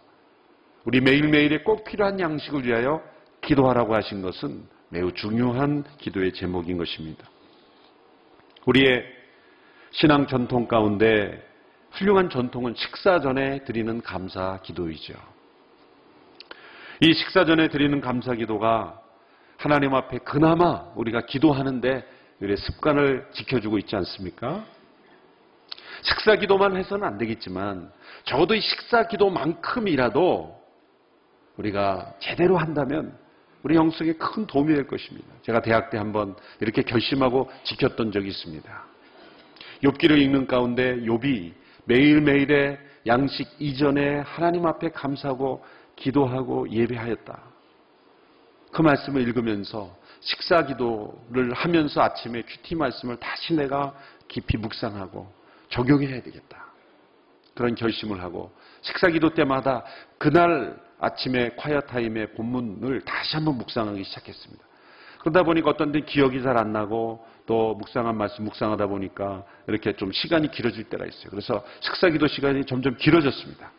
우리 0.86 1.01
매일매일에 1.01 1.60
꼭 1.60 1.86
필요한 1.86 2.19
양식을 2.19 2.65
위하여 2.65 3.01
기도하라고 3.41 3.95
하신 3.95 4.22
것은 4.22 4.63
매우 4.89 5.12
중요한 5.13 5.83
기도의 5.98 6.33
제목인 6.33 6.77
것입니다. 6.77 7.27
우리의 8.65 9.03
신앙 9.91 10.27
전통 10.27 10.67
가운데 10.67 11.43
훌륭한 11.91 12.29
전통은 12.29 12.75
식사 12.75 13.19
전에 13.19 13.63
드리는 13.65 14.01
감사 14.01 14.60
기도이죠. 14.62 15.33
이 17.02 17.14
식사 17.14 17.46
전에 17.46 17.70
드리는 17.70 18.00
감사 18.02 18.34
기도가 18.34 19.00
하나님 19.58 19.96
앞에 19.96 20.20
그나마 20.20 20.92
우리가 20.96 21.26
기도하는데 21.26 22.06
우리의 22.42 22.58
습관을 22.58 23.28
지켜주고 23.32 23.78
있지 23.80 23.96
않습니까? 23.96 24.66
식사 26.02 26.36
기도만 26.36 26.76
해서는 26.76 27.08
안 27.08 27.18
되겠지만 27.18 27.92
적어도 28.26 28.56
이 28.56 28.60
식사 28.60 29.08
기도만큼이라도 29.08 30.62
우리가 31.58 32.14
제대로 32.20 32.58
한다면 32.58 33.18
우리 33.64 33.76
영성에 33.76 34.14
큰 34.14 34.46
도움이 34.46 34.74
될 34.74 34.86
것입니다. 34.86 35.28
제가 35.44 35.62
대학 35.62 35.90
때 35.90 35.98
한번 35.98 36.36
이렇게 36.60 36.82
결심하고 36.82 37.50
지켰던 37.64 38.12
적이 38.12 38.28
있습니다. 38.30 38.84
욥기를 39.84 40.18
읽는 40.20 40.48
가운데 40.48 40.98
욥이 40.98 41.54
매일매일의 41.86 42.80
양식 43.08 43.48
이전에 43.60 44.20
하나님 44.20 44.66
앞에 44.66 44.90
감사하고 44.90 45.64
기도하고 45.96 46.70
예배하였다. 46.70 47.40
그 48.72 48.82
말씀을 48.82 49.22
읽으면서 49.22 49.96
식사 50.20 50.66
기도를 50.66 51.54
하면서 51.54 52.02
아침에 52.02 52.42
큐티 52.42 52.76
말씀을 52.76 53.18
다시 53.18 53.54
내가 53.54 53.94
깊이 54.28 54.58
묵상하고 54.58 55.32
적용해야 55.70 56.22
되겠다. 56.24 56.66
그런 57.54 57.76
결심을 57.76 58.22
하고 58.22 58.52
식사 58.82 59.10
기도 59.10 59.30
때마다 59.30 59.84
그날 60.18 60.82
아침에 61.00 61.52
콰이어 61.56 61.82
타임의 61.82 62.34
본문을 62.34 63.02
다시 63.02 63.36
한번 63.36 63.58
묵상하기 63.58 64.04
시작했습니다. 64.04 64.64
그러다 65.20 65.44
보니까 65.44 65.70
어떤 65.70 65.92
데 65.92 66.02
기억이 66.02 66.42
잘 66.42 66.58
안 66.58 66.74
나고 66.74 67.26
또 67.46 67.76
묵상한 67.76 68.18
말씀 68.18 68.44
묵상하다 68.46 68.88
보니까 68.88 69.44
이렇게 69.68 69.94
좀 69.94 70.12
시간이 70.12 70.52
길어질 70.52 70.86
때가 70.86 71.06
있어요. 71.06 71.30
그래서 71.30 71.64
식사 71.82 72.10
기도 72.10 72.28
시간이 72.28 72.66
점점 72.66 72.96
길어졌습니다. 72.98 73.72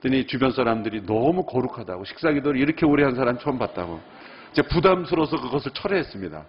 그랬더니 0.00 0.26
주변 0.26 0.52
사람들이 0.52 1.06
너무 1.06 1.44
거룩하다고 1.44 2.04
식사 2.04 2.32
기도를 2.32 2.60
이렇게 2.60 2.86
오래 2.86 3.04
한 3.04 3.14
사람 3.14 3.38
처음 3.38 3.58
봤다고 3.58 4.00
이제 4.52 4.62
부담스러워서 4.62 5.40
그것을 5.40 5.72
철회했습니다. 5.72 6.44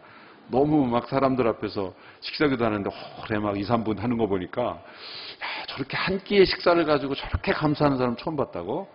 너무 0.47 0.85
막 0.85 1.07
사람들 1.07 1.47
앞에서 1.47 1.93
식사 2.19 2.47
기도 2.47 2.65
하는데 2.65 2.89
오래 3.21 3.39
막 3.39 3.57
2, 3.57 3.63
3분 3.63 3.99
하는 3.99 4.17
거 4.17 4.27
보니까 4.27 4.61
야, 4.63 5.65
저렇게 5.67 5.95
한 5.95 6.19
끼의 6.23 6.45
식사를 6.45 6.83
가지고 6.85 7.15
저렇게 7.15 7.53
감사하는 7.53 7.97
사람 7.97 8.15
처음 8.17 8.35
봤다고 8.35 8.89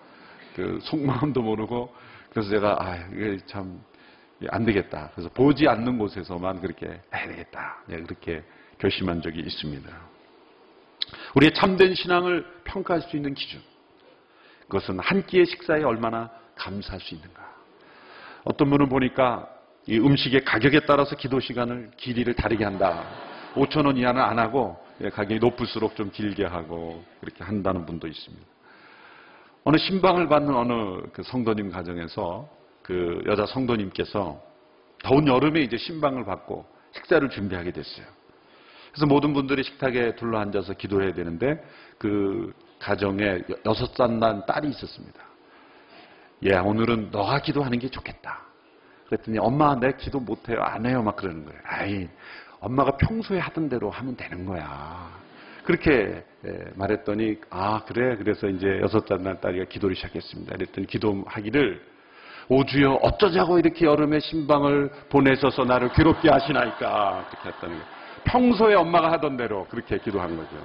그 0.55 0.79
속마음도 0.83 1.43
모르고 1.43 1.95
그래서 2.31 2.51
제가 2.51 2.77
아 2.81 2.97
이게 3.13 3.39
참 3.47 3.81
안 4.51 4.65
되겠다. 4.65 5.11
그래서 5.15 5.31
보지 5.31 5.67
않는 5.69 5.99
곳에서만 5.99 6.61
그렇게 6.61 7.01
해야 7.15 7.29
되겠다. 7.29 7.83
네, 7.87 8.01
그렇게 8.03 8.43
결심한 8.79 9.23
적이 9.23 9.41
있습니다. 9.41 9.91
우리의 11.37 11.55
참된 11.55 11.95
신앙을 11.95 12.45
평가할 12.65 13.03
수 13.03 13.17
있는 13.17 13.35
기준. 13.35 13.61
그것은 14.69 14.99
한 14.99 15.25
끼의 15.25 15.47
식사에 15.47 15.83
얼마나 15.83 16.31
감사할 16.57 17.01
수 17.01 17.15
있는가. 17.15 17.43
어떤 18.45 18.71
분은 18.71 18.89
보니까 18.89 19.49
이 19.87 19.99
음식의 19.99 20.45
가격에 20.45 20.81
따라서 20.81 21.17
기도 21.17 21.41
시간을 21.41 21.93
길이를 21.97 22.35
다르게 22.35 22.65
한다. 22.65 23.05
5천 23.55 23.87
원 23.87 23.97
이하는 23.97 24.21
안 24.21 24.39
하고 24.39 24.77
예, 25.01 25.11
가격이 25.11 25.39
높을수록 25.41 25.95
좀 25.95 26.11
길게 26.11 26.45
하고 26.45 27.05
그렇게 27.21 27.45
한다는 27.45 27.87
분도 27.87 28.07
있습니다. 28.07 28.45
어느 29.65 29.77
신방을 29.79 30.29
받는 30.29 30.55
어느 30.55 31.03
그 31.13 31.23
성도님 31.23 31.71
가정에서 31.71 32.49
그 32.83 33.23
여자 33.27 33.47
성도님께서 33.47 34.41
더운 35.03 35.27
여름에 35.27 35.61
이제 35.61 35.77
신방을 35.77 36.25
받고 36.25 36.65
식사를 36.93 37.29
준비하게 37.31 37.73
됐어요. 37.73 38.07
그래서 38.93 39.07
모든 39.07 39.35
분들이 39.35 39.63
식탁에 39.63 40.17
둘러 40.17 40.39
앉아서 40.39 40.75
기도해야 40.75 41.13
되는데 41.13 41.63
그 41.99 42.55
가정에 42.79 43.41
여섯 43.65 43.95
살 43.95 44.19
난 44.19 44.45
딸이 44.47 44.69
있었습니다. 44.69 45.21
예, 46.45 46.57
오늘은 46.57 47.11
너가 47.11 47.41
기도하는 47.41 47.79
게 47.79 47.89
좋겠다. 47.89 48.41
그랬더니 49.09 49.39
엄마 49.39 49.75
내 49.79 49.93
기도 49.97 50.21
못해요. 50.21 50.61
안 50.63 50.85
해요. 50.87 51.03
막 51.03 51.17
그러는 51.17 51.45
거예요. 51.45 51.61
아이, 51.65 52.09
엄마가 52.61 52.97
평소에 52.97 53.39
하던 53.39 53.69
대로 53.69 53.91
하면 53.91 54.17
되는 54.17 54.45
거야. 54.45 55.09
그렇게 55.65 56.25
예, 56.47 56.65
말했더니 56.77 57.37
아 57.51 57.83
그래 57.87 58.17
그래서 58.17 58.47
이제 58.49 58.79
여섯 58.83 59.07
살 59.07 59.23
난 59.23 59.41
딸이가 59.41 59.65
기도를 59.67 59.97
시작했습니다. 59.97 60.53
그랬더니 60.57 60.87
기도하기를 60.87 61.83
오주여 62.49 63.01
어쩌자고 63.03 63.59
이렇게 63.59 63.87
여름에 63.87 64.21
신방을 64.21 64.91
보내셔서 65.09 65.65
나를 65.65 65.89
괴롭게 65.93 66.31
하시나이까 66.31 67.27
그렇게 67.31 67.49
했다는. 67.49 67.81
평소에 68.25 68.75
엄마가 68.75 69.11
하던 69.13 69.37
대로 69.37 69.67
그렇게 69.69 69.99
기도한 69.99 70.37
거죠. 70.37 70.57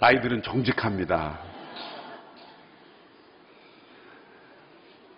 아이들은 0.00 0.42
정직합니다. 0.42 1.38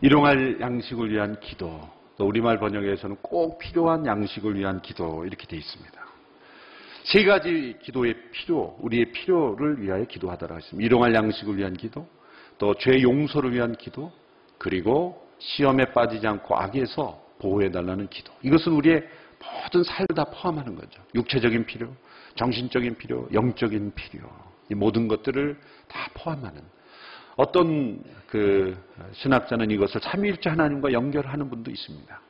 일용할 0.01 0.61
양식을 0.61 1.11
위한 1.11 1.41
기도, 1.41 1.81
또 2.17 2.27
우리말 2.27 2.61
번역에서는 2.61 3.17
꼭 3.21 3.59
필요한 3.59 4.07
양식을 4.07 4.57
위한 4.57 4.81
기도 4.81 5.25
이렇게 5.27 5.47
되어 5.47 5.59
있습니다. 5.59 6.01
세 7.05 7.25
가지 7.25 7.77
기도의 7.83 8.31
필요, 8.31 8.77
우리의 8.81 9.13
필요를 9.13 9.83
위하여 9.83 10.05
기도하더라 10.05 10.57
했습니다. 10.57 10.87
일용할 10.87 11.15
양식을 11.15 11.57
위한 11.57 11.73
기도, 11.75 12.07
또 12.59 12.75
죄 12.75 13.03
용서를 13.03 13.53
위한 13.53 13.75
기도, 13.75 14.13
그리고 14.59 15.27
시험에 15.39 15.87
빠지지 15.87 16.27
않고 16.27 16.57
악에서 16.57 17.21
보호해달라는 17.41 18.09
기도. 18.09 18.33
이것은 18.43 18.73
우리의 18.73 19.09
모든 19.65 19.83
삶을 19.83 20.09
다 20.15 20.25
포함하는 20.25 20.77
거죠. 20.77 21.03
육체적인 21.15 21.67
필요, 21.67 21.93
정신적인 22.37 22.97
필요, 22.97 23.29
영적인 23.33 23.93
필요. 23.95 24.29
이 24.71 24.75
모든 24.75 25.09
것들을 25.09 25.59
다 25.89 26.11
포함하는. 26.15 26.61
어떤 27.37 28.03
그 28.27 28.77
신학자는 29.13 29.71
이것을 29.71 30.01
삼위일체 30.01 30.51
하나님과 30.51 30.93
연결하는 30.93 31.49
분도 31.49 31.71
있습니다. 31.71 32.21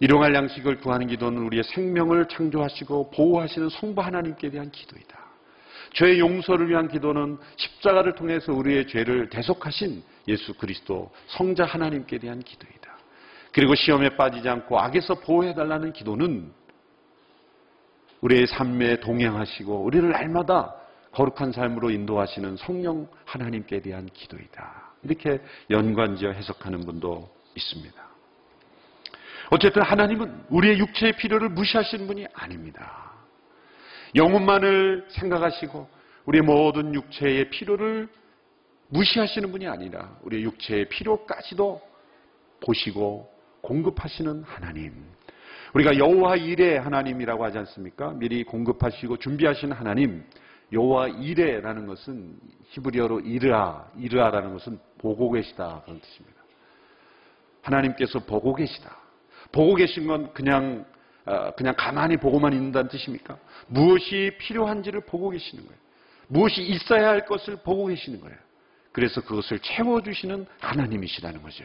일용할 0.00 0.34
양식을 0.34 0.80
구하는 0.80 1.06
기도는 1.06 1.42
우리의 1.42 1.64
생명을 1.64 2.26
창조하시고 2.26 3.10
보호하시는 3.10 3.68
성부 3.68 4.00
하나님께 4.00 4.50
대한 4.50 4.70
기도이다. 4.70 5.18
죄의 5.94 6.20
용서를 6.20 6.68
위한 6.68 6.88
기도는 6.88 7.38
십자가를 7.56 8.14
통해서 8.14 8.52
우리의 8.52 8.86
죄를 8.86 9.30
대속하신 9.30 10.02
예수 10.28 10.54
그리스도 10.54 11.10
성자 11.28 11.64
하나님께 11.64 12.18
대한 12.18 12.40
기도이다. 12.40 12.98
그리고 13.52 13.74
시험에 13.74 14.10
빠지지 14.10 14.48
않고 14.48 14.78
악에서 14.78 15.14
보호해달라는 15.20 15.92
기도는 15.92 16.52
우리의 18.20 18.46
삶에 18.46 19.00
동행하시고 19.00 19.84
우리를 19.84 20.10
날마다 20.10 20.74
거룩한 21.12 21.52
삶으로 21.52 21.90
인도하시는 21.90 22.56
성령 22.56 23.08
하나님께 23.24 23.80
대한 23.80 24.06
기도이다. 24.12 24.92
이렇게 25.02 25.40
연관지어 25.70 26.32
해석하는 26.32 26.80
분도 26.80 27.34
있습니다. 27.54 28.08
어쨌든 29.50 29.82
하나님은 29.82 30.44
우리의 30.50 30.78
육체의 30.78 31.16
필요를 31.16 31.48
무시하시는 31.50 32.06
분이 32.06 32.26
아닙니다. 32.34 33.12
영혼만을 34.14 35.06
생각하시고 35.08 35.88
우리의 36.26 36.42
모든 36.42 36.94
육체의 36.94 37.50
필요를 37.50 38.08
무시하시는 38.88 39.50
분이 39.50 39.66
아니라 39.66 40.16
우리의 40.22 40.44
육체의 40.44 40.88
필요까지도 40.88 41.80
보시고 42.60 43.30
공급하시는 43.62 44.42
하나님. 44.44 44.92
우리가 45.74 45.98
여호와 45.98 46.36
일의 46.36 46.80
하나님이라고 46.80 47.44
하지 47.44 47.58
않습니까? 47.58 48.12
미리 48.12 48.44
공급하시고 48.44 49.18
준비하시는 49.18 49.74
하나님. 49.76 50.24
여호와 50.72 51.08
이레라는 51.08 51.86
것은 51.86 52.38
히브리어로 52.68 53.20
이르아, 53.20 53.86
이르아라는 53.96 54.52
것은 54.52 54.78
보고 54.98 55.30
계시다 55.30 55.82
그런 55.84 56.00
뜻입니다. 56.00 56.38
하나님께서 57.62 58.20
보고 58.20 58.54
계시다. 58.54 58.96
보고 59.52 59.74
계신 59.74 60.06
건 60.06 60.32
그냥 60.32 60.84
어, 61.24 61.50
그냥 61.56 61.74
가만히 61.76 62.16
보고만 62.16 62.54
있는다는 62.54 62.88
뜻입니까? 62.88 63.36
무엇이 63.66 64.32
필요한지를 64.38 65.02
보고 65.02 65.28
계시는 65.30 65.66
거예요. 65.66 65.78
무엇이 66.28 66.62
있어야 66.62 67.08
할 67.08 67.26
것을 67.26 67.56
보고 67.56 67.86
계시는 67.86 68.20
거예요. 68.20 68.36
그래서 68.92 69.20
그것을 69.20 69.58
채워주시는 69.58 70.46
하나님이시라는 70.60 71.42
거죠. 71.42 71.64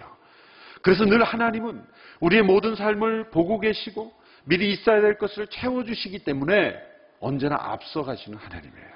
그래서 0.81 1.05
늘 1.05 1.23
하나님은 1.23 1.81
우리의 2.19 2.43
모든 2.43 2.75
삶을 2.75 3.29
보고 3.29 3.59
계시고 3.59 4.13
미리 4.43 4.71
있어야 4.73 4.99
될 5.01 5.17
것을 5.17 5.47
채워주시기 5.47 6.19
때문에 6.19 6.77
언제나 7.23 7.57
앞서가시는 7.59 8.37
하나님이에요. 8.37 8.93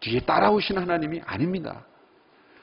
뒤에 0.00 0.20
따라오시는 0.20 0.82
하나님이 0.82 1.22
아닙니다. 1.24 1.86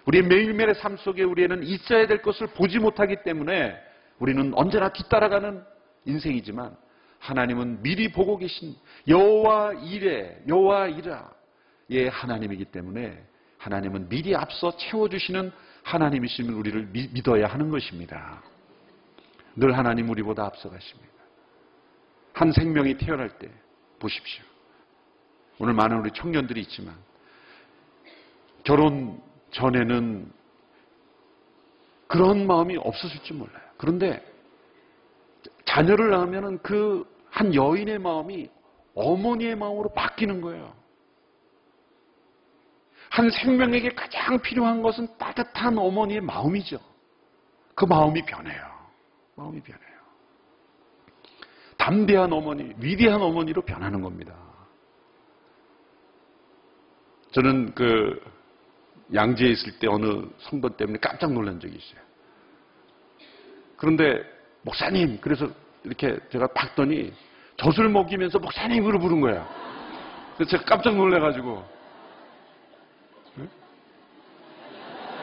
우리의 0.06 0.24
매일매일의 0.24 0.76
삶 0.76 0.98
속에 0.98 1.24
우리에는 1.24 1.64
있어야 1.64 2.08
될 2.08 2.22
것을 2.22 2.48
보지 2.48 2.80
못하기 2.80 3.24
때문에 3.24 3.78
우리는 4.20 4.52
언제나 4.56 4.90
뒤따라가는 4.90 5.64
인생이지만 6.06 6.76
하나님은 7.20 7.82
미리 7.82 8.12
보고 8.12 8.38
계신 8.38 8.76
여호와 9.08 9.74
이레, 9.74 10.44
여호와 10.48 10.88
이라의 10.88 12.10
하나님이기 12.10 12.66
때문에 12.66 13.24
하나님은 13.58 14.10
미리 14.10 14.36
앞서 14.36 14.76
채워주시는 14.76 15.52
하나님이심을 15.84 16.54
우리를 16.54 16.90
믿어야 17.14 17.48
하는 17.48 17.70
것입니다. 17.70 18.42
늘 19.56 19.78
하나님 19.78 20.10
우리보다 20.10 20.46
앞서가십니다. 20.46 21.10
한 22.34 22.52
생명이 22.52 22.98
태어날 22.98 23.30
때 23.38 23.50
보십시오. 24.00 24.44
오늘 25.60 25.74
많은 25.74 26.00
우리 26.00 26.12
청년들이 26.12 26.62
있지만 26.62 26.96
결혼 28.64 29.22
전에는 29.52 30.32
그런 32.08 32.48
마음이 32.48 32.78
없었을지 32.78 33.34
몰라요. 33.34 33.64
그런데 33.78 34.24
자녀를 35.66 36.10
낳으면 36.10 36.62
그 36.64 37.20
한 37.32 37.54
여인의 37.54 38.00
마음이 38.00 38.50
어머니의 38.96 39.56
마음으로 39.56 39.94
바뀌는 39.94 40.42
거예요. 40.42 40.76
한 43.10 43.30
생명에게 43.30 43.90
가장 43.90 44.40
필요한 44.40 44.82
것은 44.82 45.08
따뜻한 45.18 45.78
어머니의 45.78 46.22
마음이죠. 46.22 46.80
그 47.76 47.86
마음이 47.86 48.24
변해요. 48.26 48.62
마음이 49.36 49.62
변해요. 49.62 49.99
담대한 51.90 52.32
어머니, 52.32 52.72
위대한 52.78 53.20
어머니로 53.20 53.64
변하는 53.64 54.02
겁니다. 54.02 54.36
저는 57.32 57.74
그 57.74 58.22
양지에 59.12 59.50
있을 59.50 59.80
때 59.80 59.88
어느 59.88 60.24
성도 60.38 60.70
때문에 60.70 61.00
깜짝 61.00 61.34
놀란 61.34 61.60
적이 61.60 61.78
있어요. 61.78 62.02
그런데 63.76 64.24
목사님, 64.62 65.20
그래서 65.20 65.50
이렇게 65.84 66.20
제가 66.32 66.46
봤더니 66.54 67.12
젖을 67.58 67.90
먹이면서 67.90 68.38
목사님으로 68.38 69.00
부른 69.00 69.22
거예요. 69.22 69.48
그래서 70.36 70.52
제가 70.52 70.66
깜짝 70.66 70.96
놀래가지고 70.96 71.80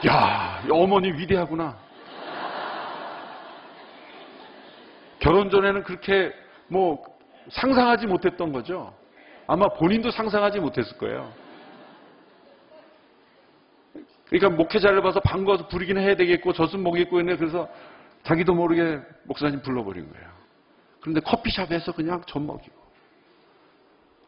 야, 0.09 0.65
어머니 0.69 1.13
위대하구나. 1.13 1.79
결혼 5.21 5.49
전에는 5.49 5.85
그렇게 5.85 6.46
뭐 6.69 7.05
상상하지 7.51 8.07
못했던 8.07 8.53
거죠. 8.53 8.95
아마 9.47 9.69
본인도 9.69 10.11
상상하지 10.11 10.61
못했을 10.61 10.97
거예요. 10.99 11.33
그러니까 14.29 14.51
목회자를 14.51 15.03
봐서 15.03 15.21
반가워서 15.21 15.69
부르긴 15.69 15.99
해야 15.99 16.17
되겠고 16.17 16.53
젖은 16.53 16.83
먹이고 16.83 17.21
있네. 17.21 17.37
그래서 17.37 17.69
자기도 18.25 18.55
모르게 18.55 19.01
목사님 19.25 19.63
불러버린 19.63 20.11
거예요. 20.11 20.29
그런데 21.01 21.21
커피숍에서 21.21 21.93
그냥 21.93 22.23
젖 22.27 22.41
먹이고. 22.41 22.75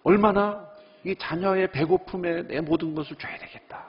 얼마나 0.04 0.64
이 1.04 1.16
자녀의 1.16 1.72
배고픔에 1.72 2.42
내 2.46 2.60
모든 2.60 2.94
것을 2.94 3.16
줘야 3.16 3.36
되겠다. 3.38 3.86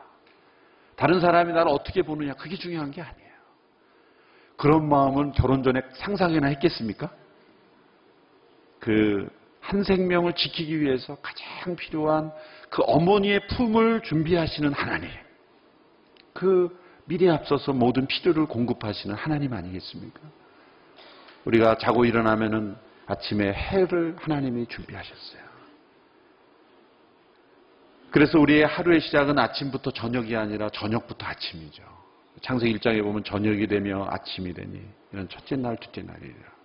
다른 0.95 1.19
사람이 1.19 1.53
나를 1.53 1.71
어떻게 1.71 2.01
보느냐 2.01 2.33
그게 2.33 2.55
중요한 2.55 2.89
게 2.89 3.01
아니에요. 3.01 3.29
그런 4.57 4.89
마음은 4.89 5.31
결혼 5.33 5.63
전에 5.63 5.81
상상이나 5.93 6.47
했겠습니까? 6.47 7.09
그 8.79 9.39
한 9.69 9.83
생명을 9.83 10.33
지키기 10.33 10.79
위해서 10.81 11.15
가장 11.21 11.75
필요한 11.75 12.31
그 12.69 12.81
어머니의 12.85 13.47
품을 13.47 14.01
준비하시는 14.01 14.73
하나님. 14.73 15.09
그 16.33 16.75
미리 17.05 17.29
앞서서 17.29 17.73
모든 17.73 18.07
필요를 18.07 18.47
공급하시는 18.47 19.15
하나님 19.15 19.53
아니겠습니까? 19.53 20.19
우리가 21.45 21.77
자고 21.77 22.05
일어나면은 22.05 22.75
아침에 23.05 23.53
해를 23.53 24.15
하나님이 24.19 24.65
준비하셨어요. 24.67 25.49
그래서 28.09 28.39
우리의 28.39 28.65
하루의 28.65 29.01
시작은 29.01 29.37
아침부터 29.37 29.91
저녁이 29.91 30.35
아니라 30.35 30.69
저녁부터 30.69 31.27
아침이죠. 31.27 31.83
창세기 32.41 32.79
1장에 32.79 33.03
보면 33.03 33.23
저녁이 33.23 33.67
되며 33.67 34.07
아침이 34.09 34.51
되니 34.53 34.81
이런 35.11 35.29
첫째 35.29 35.55
날, 35.55 35.77
둘째 35.77 36.01
날이라. 36.01 36.58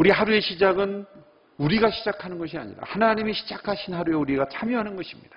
우리 0.00 0.08
하루의 0.08 0.40
시작은 0.40 1.04
우리가 1.58 1.90
시작하는 1.90 2.38
것이 2.38 2.56
아니라 2.56 2.78
하나님이 2.86 3.34
시작하신 3.34 3.92
하루에 3.92 4.14
우리가 4.14 4.48
참여하는 4.48 4.96
것입니다. 4.96 5.36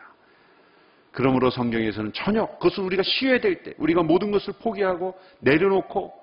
그러므로 1.11 1.49
성경에서는 1.49 2.13
저녁, 2.13 2.59
그것은 2.59 2.85
우리가 2.85 3.03
쉬어야 3.03 3.41
될 3.41 3.61
때, 3.63 3.73
우리가 3.77 4.03
모든 4.03 4.31
것을 4.31 4.53
포기하고 4.61 5.19
내려놓고 5.41 6.13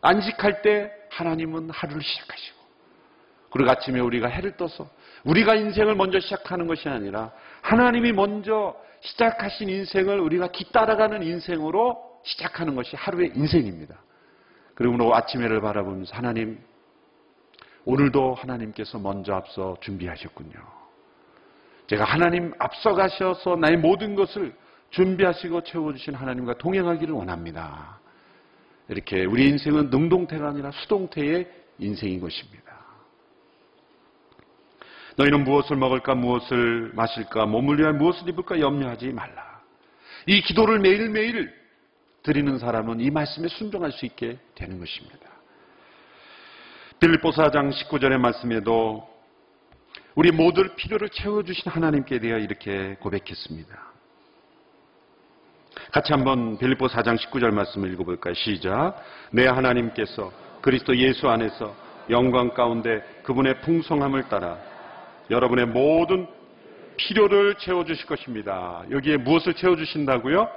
안식할 0.00 0.62
때 0.62 0.90
하나님은 1.10 1.68
하루를 1.68 2.00
시작하시고, 2.00 2.58
그리고 3.50 3.70
아침에 3.70 4.00
우리가 4.00 4.28
해를 4.28 4.56
떠서 4.56 4.88
우리가 5.24 5.56
인생을 5.56 5.94
먼저 5.94 6.20
시작하는 6.20 6.66
것이 6.66 6.88
아니라 6.88 7.30
하나님이 7.60 8.12
먼저 8.12 8.74
시작하신 9.02 9.68
인생을 9.68 10.20
우리가 10.20 10.52
뒤따라가는 10.52 11.22
인생으로 11.22 11.98
시작하는 12.24 12.74
것이 12.74 12.96
하루의 12.96 13.32
인생입니다. 13.34 13.94
그러므로 14.74 15.14
아침에를 15.14 15.60
바라보면서 15.60 16.16
하나님, 16.16 16.69
오늘도 17.84 18.34
하나님께서 18.34 18.98
먼저 18.98 19.34
앞서 19.34 19.76
준비하셨군요. 19.80 20.80
제가 21.86 22.04
하나님 22.04 22.52
앞서가셔서 22.58 23.56
나의 23.56 23.76
모든 23.76 24.14
것을 24.14 24.54
준비하시고 24.90 25.62
채워주신 25.62 26.14
하나님과 26.14 26.58
동행하기를 26.58 27.14
원합니다. 27.14 27.98
이렇게 28.88 29.24
우리 29.24 29.48
인생은 29.48 29.90
능동태가 29.90 30.48
아니라 30.48 30.70
수동태의 30.72 31.48
인생인 31.78 32.20
것입니다. 32.20 32.70
너희는 35.16 35.44
무엇을 35.44 35.76
먹을까, 35.76 36.14
무엇을 36.14 36.92
마실까, 36.94 37.46
몸을 37.46 37.78
위하여 37.78 37.92
무엇을 37.92 38.28
입을까 38.28 38.60
염려하지 38.60 39.12
말라. 39.12 39.60
이 40.26 40.40
기도를 40.42 40.78
매일매일 40.80 41.52
드리는 42.22 42.58
사람은 42.58 43.00
이 43.00 43.10
말씀에 43.10 43.48
순종할 43.48 43.92
수 43.92 44.06
있게 44.06 44.38
되는 44.54 44.78
것입니다. 44.78 45.29
빌립보 47.00 47.30
4장 47.30 47.72
19절의 47.72 48.18
말씀에도 48.18 49.08
우리 50.14 50.30
모두를 50.30 50.74
필요를 50.76 51.08
채워주신 51.08 51.72
하나님께 51.72 52.18
대하여 52.18 52.38
이렇게 52.42 52.96
고백했습니다. 53.00 53.74
같이 55.92 56.12
한번 56.12 56.58
빌립보 56.58 56.88
4장 56.88 57.16
19절 57.16 57.52
말씀을 57.52 57.90
읽어볼까요? 57.94 58.34
시작. 58.34 59.02
내 59.32 59.46
하나님께서 59.46 60.30
그리스도 60.60 60.94
예수 60.98 61.26
안에서 61.30 61.74
영광 62.10 62.50
가운데 62.50 63.00
그분의 63.22 63.62
풍성함을 63.62 64.28
따라 64.28 64.58
여러분의 65.30 65.68
모든 65.68 66.28
필요를 66.98 67.54
채워주실 67.54 68.04
것입니다. 68.04 68.84
여기에 68.90 69.16
무엇을 69.16 69.54
채워주신다고요? 69.54 70.50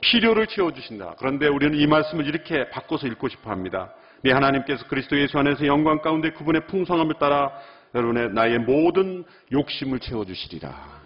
필요를 0.00 0.46
채워주신다. 0.46 1.16
그런데 1.18 1.46
우리는 1.46 1.78
이 1.78 1.86
말씀을 1.86 2.26
이렇게 2.26 2.70
바꿔서 2.70 3.06
읽고 3.06 3.28
싶어 3.28 3.50
합니다. 3.50 3.92
내 4.22 4.32
하나님께서 4.32 4.86
그리스도 4.86 5.18
예수 5.18 5.38
안에서 5.38 5.66
영광 5.66 6.00
가운데 6.00 6.30
그분의 6.30 6.66
풍성함을 6.66 7.14
따라 7.18 7.52
여러분의 7.94 8.32
나의 8.32 8.58
모든 8.58 9.24
욕심을 9.52 9.98
채워주시리라. 10.00 11.00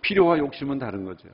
필요와 0.00 0.38
욕심은 0.38 0.78
다른 0.78 1.04
거죠. 1.04 1.28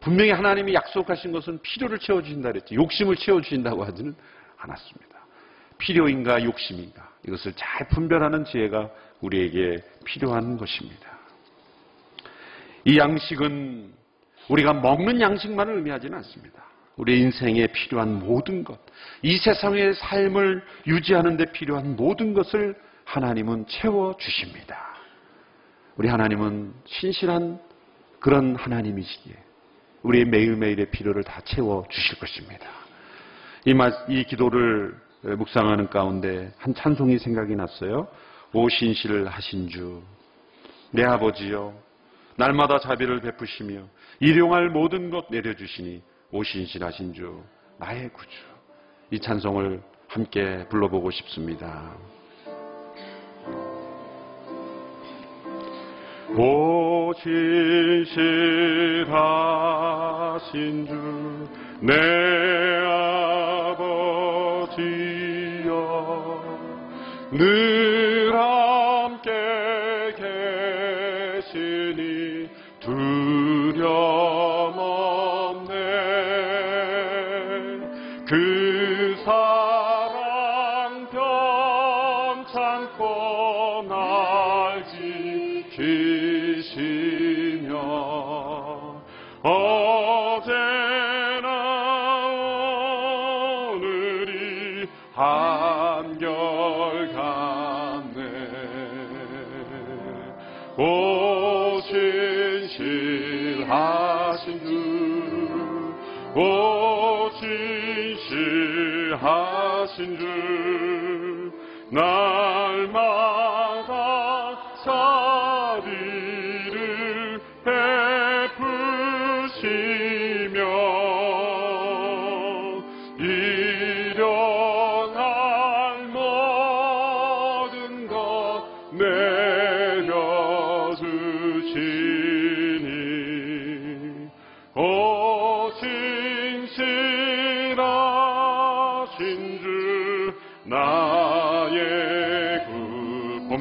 분명히 0.00 0.30
하나님이 0.30 0.74
약속하신 0.74 1.32
것은 1.32 1.60
필요를 1.62 1.98
채워주신다 1.98 2.50
그랬지. 2.50 2.74
욕심을 2.74 3.16
채워주신다고 3.16 3.84
하지는 3.84 4.14
않았습니다. 4.56 5.18
필요인가 5.78 6.42
욕심인가 6.42 7.10
이것을 7.26 7.52
잘 7.56 7.88
분별하는 7.88 8.44
지혜가 8.44 8.90
우리에게 9.20 9.82
필요한 10.04 10.56
것입니다. 10.56 11.18
이 12.84 12.98
양식은 12.98 13.92
우리가 14.48 14.72
먹는 14.72 15.20
양식만을 15.20 15.76
의미하지는 15.76 16.16
않습니다. 16.18 16.69
우리 17.00 17.18
인생에 17.18 17.66
필요한 17.68 18.18
모든 18.18 18.62
것, 18.62 18.78
이 19.22 19.38
세상의 19.38 19.94
삶을 19.94 20.62
유지하는 20.86 21.38
데 21.38 21.46
필요한 21.46 21.96
모든 21.96 22.34
것을 22.34 22.74
하나님은 23.06 23.64
채워 23.68 24.14
주십니다. 24.18 24.76
우리 25.96 26.08
하나님은 26.08 26.74
신실한 26.84 27.58
그런 28.18 28.54
하나님이시기에 28.54 29.34
우리의 30.02 30.26
매일매일의 30.26 30.90
필요를 30.90 31.24
다 31.24 31.40
채워 31.46 31.86
주실 31.88 32.18
것입니다. 32.18 32.66
이, 33.64 33.72
말, 33.72 33.94
이 34.10 34.22
기도를 34.24 34.94
묵상하는 35.22 35.88
가운데 35.88 36.52
한 36.58 36.74
찬송이 36.74 37.16
생각이 37.18 37.56
났어요. 37.56 38.08
오 38.52 38.68
신실을 38.68 39.26
하신 39.26 39.70
주, 39.70 40.02
내 40.90 41.02
아버지여, 41.04 41.72
날마다 42.36 42.78
자비를 42.78 43.22
베푸시며 43.22 43.84
일용할 44.20 44.68
모든 44.68 45.08
것 45.08 45.28
내려주시니 45.30 46.09
오 46.32 46.44
신실하신 46.44 47.12
주, 47.12 47.42
나의 47.78 48.08
구주. 48.12 48.30
이 49.10 49.18
찬송을 49.18 49.82
함께 50.06 50.64
불러보고 50.68 51.10
싶습니다. 51.10 51.92
오 56.36 57.12
신실하신 57.14 58.46
주, 60.86 61.48
내 61.80 61.94
아버지여, 63.72 64.80
늘 67.32 67.69
신 110.00 111.09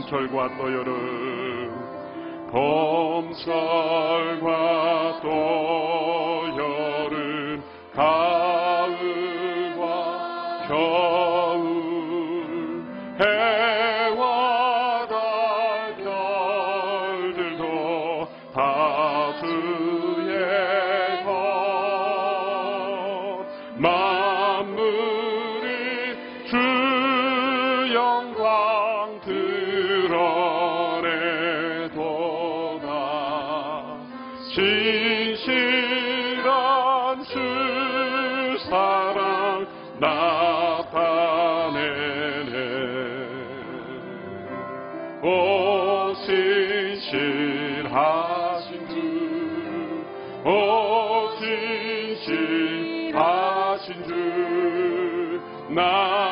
봄철과 0.09 0.57
또 0.57 0.73
여름 0.73 1.69
봄 2.51 3.18
신실하신 47.49 48.67
주, 48.87 48.93
오 50.45 50.49
신실하신 53.07 53.87
주, 54.03 54.11
나 55.69 56.28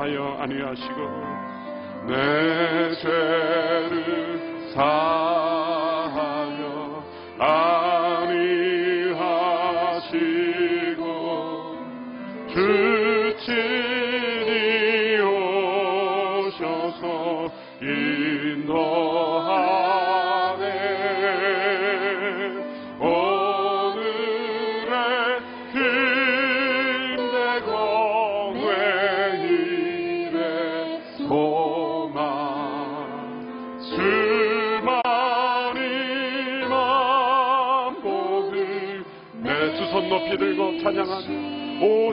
사하여 0.00 0.38
아니하시고 0.40 0.96
내 2.08 2.94
죄 3.00 3.49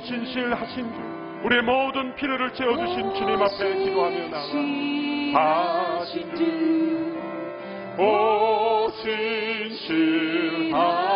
진실하신 0.07 0.93
주 0.93 0.97
우리의 1.43 1.61
모든 1.63 2.15
필요를 2.15 2.53
채워주신 2.53 3.13
주님 3.13 3.41
앞에 3.41 3.83
기도하며 3.83 4.29
나가 4.29 5.99
하신 5.99 6.33
주오 7.97 8.89
진실하신 9.03 11.06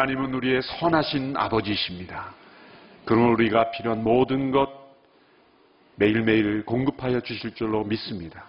하나님은 0.00 0.32
우리의 0.32 0.62
선하신 0.62 1.36
아버지이십니다. 1.36 2.32
그러므로 3.04 3.34
우리가 3.34 3.70
필요한 3.70 4.02
모든 4.02 4.50
것 4.50 4.70
매일매일 5.96 6.64
공급하여 6.64 7.20
주실 7.20 7.54
줄로 7.54 7.84
믿습니다. 7.84 8.46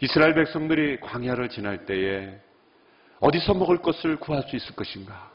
이스라엘 0.00 0.34
백성들이 0.34 0.98
광야를 0.98 1.48
지날 1.48 1.86
때에 1.86 2.36
어디서 3.20 3.54
먹을 3.54 3.78
것을 3.78 4.16
구할 4.16 4.42
수 4.48 4.56
있을 4.56 4.74
것인가? 4.74 5.30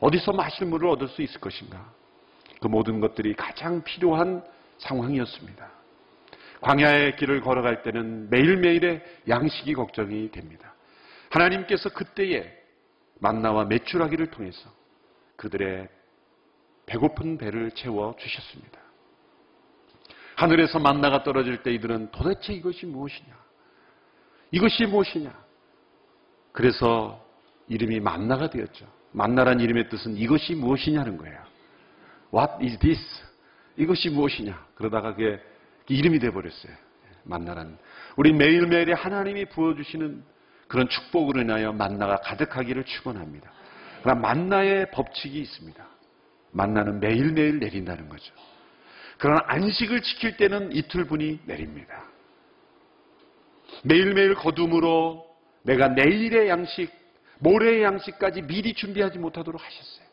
어디서 0.00 0.32
마실 0.32 0.66
물을 0.66 0.88
얻을 0.88 1.06
수 1.06 1.22
있을 1.22 1.40
것인가? 1.40 1.88
그 2.60 2.66
모든 2.66 2.98
것들이 2.98 3.34
가장 3.34 3.80
필요한 3.84 4.42
상황이었습니다. 4.78 5.70
광야의 6.62 7.14
길을 7.14 7.42
걸어갈 7.42 7.84
때는 7.84 8.28
매일매일의 8.28 9.04
양식이 9.28 9.74
걱정이 9.74 10.32
됩니다. 10.32 10.74
하나님께서 11.30 11.90
그때에 11.90 12.63
만나와 13.20 13.64
메추라기를 13.64 14.30
통해서 14.30 14.70
그들의 15.36 15.88
배고픈 16.86 17.38
배를 17.38 17.70
채워 17.72 18.14
주셨습니다. 18.18 18.78
하늘에서 20.36 20.78
만나가 20.78 21.22
떨어질 21.22 21.62
때 21.62 21.72
이들은 21.72 22.10
도대체 22.10 22.52
이것이 22.52 22.86
무엇이냐? 22.86 23.44
이것이 24.50 24.86
무엇이냐? 24.86 25.32
그래서 26.52 27.24
이름이 27.68 28.00
만나가 28.00 28.50
되었죠. 28.50 28.86
만나란 29.12 29.60
이름의 29.60 29.88
뜻은 29.88 30.16
이것이 30.16 30.54
무엇이냐는 30.54 31.16
거예요. 31.16 31.40
What 32.32 32.64
is 32.64 32.78
this? 32.78 33.00
이것이 33.76 34.10
무엇이냐? 34.10 34.66
그러다가 34.74 35.14
그게 35.14 35.40
이름이 35.88 36.18
돼버렸어요. 36.18 36.72
만나란. 37.24 37.78
우리 38.16 38.32
매일매일에 38.32 38.92
하나님이 38.92 39.46
부어주시는 39.46 40.24
그런 40.68 40.88
축복으로 40.88 41.42
인하여 41.42 41.72
만나가 41.72 42.16
가득하기를 42.16 42.84
축원합니다. 42.84 43.50
그러나 44.02 44.20
만나의 44.20 44.90
법칙이 44.90 45.38
있습니다. 45.40 45.86
만나는 46.52 47.00
매일매일 47.00 47.58
내린다는 47.58 48.08
거죠. 48.08 48.32
그러나 49.18 49.40
안식을 49.46 50.02
지킬 50.02 50.36
때는 50.36 50.72
이틀분이 50.72 51.40
내립니다. 51.46 52.04
매일매일 53.82 54.34
거둠으로 54.34 55.26
내가 55.62 55.88
내일의 55.88 56.48
양식, 56.48 56.90
모레의 57.38 57.82
양식까지 57.82 58.42
미리 58.42 58.74
준비하지 58.74 59.18
못하도록 59.18 59.60
하셨어요. 59.60 60.04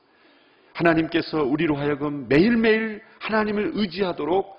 하나님께서 0.73 1.43
우리로 1.43 1.75
하여금 1.75 2.27
매일매일 2.27 3.01
하나님을 3.19 3.71
의지하도록 3.75 4.57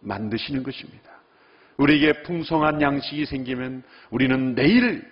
만드시는 0.00 0.62
것입니다. 0.62 1.10
우리에게 1.76 2.22
풍성한 2.22 2.80
양식이 2.80 3.26
생기면 3.26 3.82
우리는 4.10 4.54
내일 4.54 5.04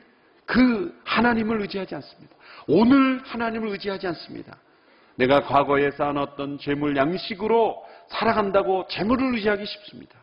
그 0.48 0.98
하나님을 1.04 1.60
의지하지 1.60 1.94
않습니다. 1.96 2.34
오늘 2.66 3.20
하나님을 3.22 3.68
의지하지 3.68 4.06
않습니다. 4.08 4.56
내가 5.16 5.42
과거에 5.42 5.90
쌓아놨던 5.90 6.58
재물 6.58 6.96
양식으로 6.96 7.84
살아간다고 8.08 8.86
재물을 8.88 9.34
의지하기 9.34 9.66
쉽습니다. 9.66 10.18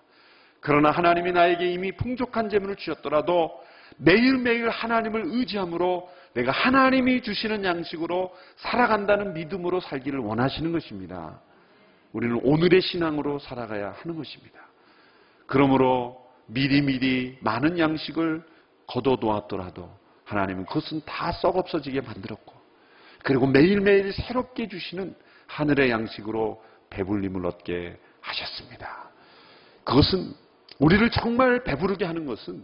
그러나 0.62 0.90
하나님이 0.90 1.32
나에게 1.32 1.72
이미 1.72 1.92
풍족한 1.92 2.50
재물을 2.50 2.76
주셨더라도 2.76 3.52
매일매일 3.98 4.68
하나님을 4.70 5.26
의지함으로 5.28 6.10
내가 6.34 6.52
하나님이 6.52 7.22
주시는 7.22 7.64
양식으로 7.64 8.36
살아간다는 8.56 9.36
믿음으로 9.36 9.80
살기를 9.80 10.20
원하시는 10.20 10.72
것입니다. 10.72 11.40
우리는 12.14 12.40
오늘의 12.44 12.82
신앙으로 12.82 13.38
살아가야 13.38 13.94
하는 14.02 14.18
것입니다. 14.18 14.60
그러므로 15.46 16.26
미리미리 16.48 17.38
많은 17.42 17.78
양식을 17.78 18.44
거둬놓았더라도 18.88 20.05
하나님은 20.26 20.66
그것은 20.66 21.02
다 21.06 21.32
썩 21.32 21.58
없어지게 21.58 22.02
만들었고 22.02 22.54
그리고 23.24 23.48
매일매일 23.48 24.14
새롭게 24.14 24.68
주시는 24.68 25.16
하늘의 25.48 25.90
양식으로 25.90 26.64
배불림을 26.90 27.46
얻게 27.46 27.98
하셨습니다. 28.22 29.10
그것은 29.84 30.34
우리를 30.80 31.10
정말 31.12 31.64
배부르게 31.64 32.06
하는 32.06 32.26
것은 32.26 32.64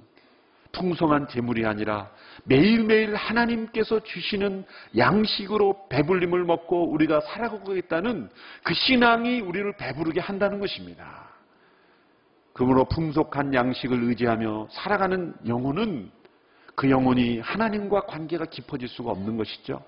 풍성한 0.71 1.28
재물이 1.28 1.65
아니라 1.65 2.10
매일매일 2.45 3.15
하나님께서 3.15 4.02
주시는 4.04 4.65
양식으로 4.97 5.88
배불림을 5.89 6.45
먹고 6.45 6.91
우리가 6.91 7.19
살아가겠다는 7.21 8.30
그 8.63 8.74
신앙이 8.74 9.41
우리를 9.41 9.76
배부르게 9.76 10.21
한다는 10.21 10.60
것입니다. 10.60 11.30
그러므로 12.54 12.86
풍족한 12.86 13.54
양식을 13.54 14.04
의지하며 14.04 14.69
살아가는 14.71 15.34
영혼은 15.47 16.12
그 16.82 16.89
영혼이 16.89 17.41
하나님과 17.41 18.08
관계가 18.08 18.46
깊어질 18.46 18.88
수가 18.88 19.12
없는 19.12 19.38
것이죠. 19.38 19.86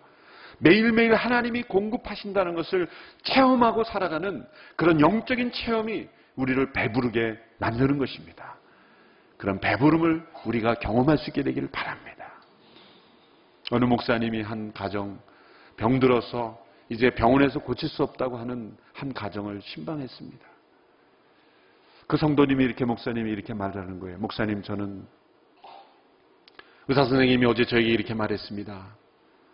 매일매일 0.59 1.15
하나님이 1.15 1.63
공급하신다는 1.63 2.53
것을 2.53 2.87
체험하고 3.23 3.83
살아가는 3.83 4.45
그런 4.75 5.01
영적인 5.01 5.53
체험이 5.53 6.07
우리를 6.35 6.71
배부르게 6.71 7.39
만드는 7.57 7.97
것입니다. 7.97 8.57
그런 9.37 9.59
배부름을 9.59 10.23
우리가 10.45 10.75
경험할 10.75 11.17
수 11.17 11.31
있게 11.31 11.41
되기를 11.41 11.71
바랍니다. 11.71 12.31
어느 13.71 13.85
목사님이 13.85 14.43
한 14.43 14.71
가정 14.71 15.19
병들어서 15.77 16.63
이제 16.89 17.09
병원에서 17.09 17.57
고칠 17.57 17.89
수 17.89 18.03
없다고 18.03 18.37
하는 18.37 18.77
한 18.93 19.11
가정을 19.13 19.61
신방했습니다. 19.63 20.45
그 22.05 22.17
성도님이 22.17 22.63
이렇게 22.63 22.85
목사님이 22.85 23.31
이렇게 23.31 23.55
말하는 23.55 23.99
거예요. 23.99 24.19
목사님 24.19 24.61
저는 24.61 25.07
의사 26.87 27.05
선생님이 27.05 27.45
어제 27.45 27.65
저에게 27.65 27.89
이렇게 27.89 28.13
말했습니다. 28.13 28.95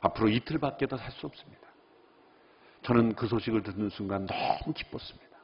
앞으로 0.02 0.30
이틀밖에 0.30 0.88
더살수 0.88 1.28
없습니다. 1.28 1.68
저는 2.84 3.14
그 3.14 3.28
소식을 3.28 3.64
듣는 3.64 3.90
순간 3.90 4.26
너무 4.26 4.74
기뻤습니다. 4.74 5.38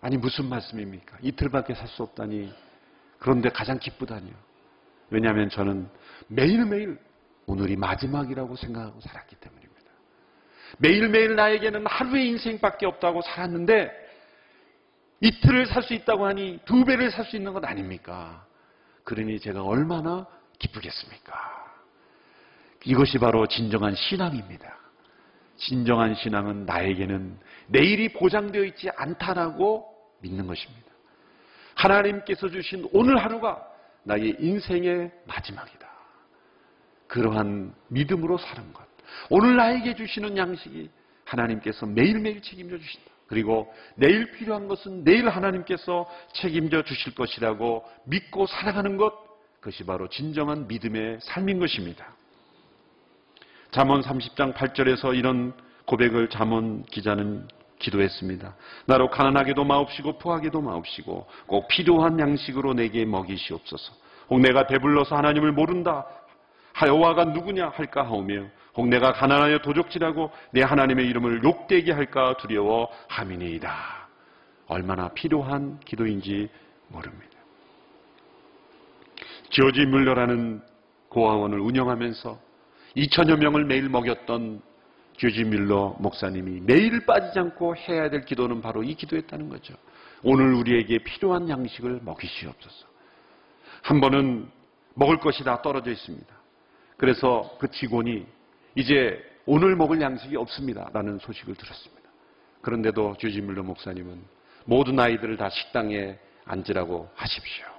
아니 0.00 0.16
무슨 0.16 0.46
말씀입니까? 0.46 1.18
이틀밖에 1.22 1.74
살 1.74 1.86
수 1.88 2.02
없다니 2.02 2.52
그런데 3.18 3.48
가장 3.50 3.78
기쁘다니요. 3.78 4.34
왜냐하면 5.10 5.48
저는 5.48 5.88
매일매일 6.28 6.98
오늘이 7.46 7.76
마지막이라고 7.76 8.56
생각하고 8.56 9.00
살았기 9.00 9.36
때문입니다. 9.36 9.74
매일매일 10.78 11.36
나에게는 11.36 11.86
하루의 11.86 12.28
인생밖에 12.28 12.86
없다고 12.86 13.22
살았는데 13.22 13.92
이틀을 15.20 15.66
살 15.66 15.82
수 15.82 15.94
있다고 15.94 16.26
하니 16.26 16.58
두 16.64 16.84
배를 16.84 17.10
살 17.10 17.24
수 17.24 17.36
있는 17.36 17.52
것 17.52 17.64
아닙니까? 17.64 18.46
그러니 19.04 19.38
제가 19.40 19.62
얼마나 19.62 20.26
기쁘겠습니까? 20.58 21.64
이것이 22.84 23.18
바로 23.18 23.46
진정한 23.46 23.94
신앙입니다. 23.94 24.78
진정한 25.56 26.14
신앙은 26.14 26.66
나에게는 26.66 27.38
내일이 27.68 28.12
보장되어 28.12 28.64
있지 28.64 28.90
않다라고 28.96 29.86
믿는 30.20 30.46
것입니다. 30.46 30.84
하나님께서 31.74 32.48
주신 32.48 32.88
오늘 32.92 33.22
하루가 33.22 33.62
나의 34.04 34.36
인생의 34.38 35.10
마지막이다. 35.26 35.88
그러한 37.06 37.74
믿음으로 37.88 38.38
사는 38.38 38.72
것. 38.72 38.84
오늘 39.30 39.56
나에게 39.56 39.94
주시는 39.94 40.36
양식이 40.36 40.90
하나님께서 41.24 41.86
매일매일 41.86 42.42
책임져 42.42 42.78
주신다. 42.78 43.10
그리고 43.26 43.72
내일 43.96 44.30
필요한 44.32 44.68
것은 44.68 45.04
내일 45.04 45.28
하나님께서 45.28 46.06
책임져 46.34 46.82
주실 46.82 47.14
것이라고 47.14 47.84
믿고 48.04 48.46
살아가는 48.46 48.96
것. 48.96 49.23
그것이 49.64 49.82
바로 49.86 50.08
진정한 50.08 50.68
믿음의 50.68 51.20
삶인 51.22 51.58
것입니다. 51.58 52.14
잠언 53.70 54.02
30장 54.02 54.52
8절에서 54.54 55.16
이런 55.16 55.54
고백을 55.86 56.28
잠언 56.28 56.84
기자는 56.84 57.48
기도했습니다. 57.78 58.54
나로 58.84 59.08
가난하게도 59.08 59.64
마옵시고 59.64 60.18
포하게도 60.18 60.60
마옵시고 60.60 61.26
꼭 61.46 61.68
필요한 61.68 62.20
양식으로 62.20 62.74
내게 62.74 63.06
먹이시옵소서. 63.06 63.94
혹 64.28 64.40
내가 64.40 64.66
배불러서 64.66 65.16
하나님을 65.16 65.52
모른다 65.52 66.06
하여와가 66.74 67.24
누구냐 67.24 67.70
할까 67.70 68.04
하오며 68.04 68.44
혹 68.76 68.88
내가 68.88 69.14
가난하여 69.14 69.60
도적질하고 69.60 70.30
내 70.50 70.62
하나님의 70.62 71.06
이름을 71.06 71.42
욕되게 71.42 71.92
할까 71.92 72.36
두려워 72.36 72.90
함이니이다. 73.08 74.08
얼마나 74.66 75.08
필요한 75.08 75.80
기도인지 75.80 76.50
모릅니다. 76.88 77.33
지오지 79.50 79.86
물러라는 79.86 80.62
고아원을 81.08 81.60
운영하면서 81.60 82.38
2천여 82.96 83.38
명을 83.38 83.64
매일 83.64 83.88
먹였던 83.88 84.62
교지 85.18 85.44
밀러 85.44 85.96
목사님이 86.00 86.60
매일 86.62 87.06
빠지지 87.06 87.38
않고 87.38 87.76
해야 87.76 88.10
될 88.10 88.24
기도는 88.24 88.60
바로 88.60 88.82
이 88.82 88.94
기도였다는 88.94 89.48
거죠. 89.48 89.74
오늘 90.22 90.54
우리에게 90.54 90.98
필요한 90.98 91.48
양식을 91.48 92.00
먹이시옵소서. 92.02 92.86
한 93.82 94.00
번은 94.00 94.48
먹을 94.94 95.18
것이 95.18 95.44
다 95.44 95.60
떨어져 95.62 95.90
있습니다. 95.90 96.34
그래서 96.96 97.56
그 97.58 97.70
직원이 97.70 98.26
이제 98.74 99.22
오늘 99.46 99.76
먹을 99.76 100.00
양식이 100.00 100.36
없습니다. 100.36 100.88
라는 100.92 101.18
소식을 101.18 101.54
들었습니다. 101.54 102.02
그런데도 102.62 103.16
주지 103.18 103.40
밀러 103.40 103.62
목사님은 103.62 104.22
모든 104.64 104.98
아이들을 104.98 105.36
다 105.36 105.50
식당에 105.50 106.18
앉으라고 106.46 107.10
하십시오. 107.14 107.73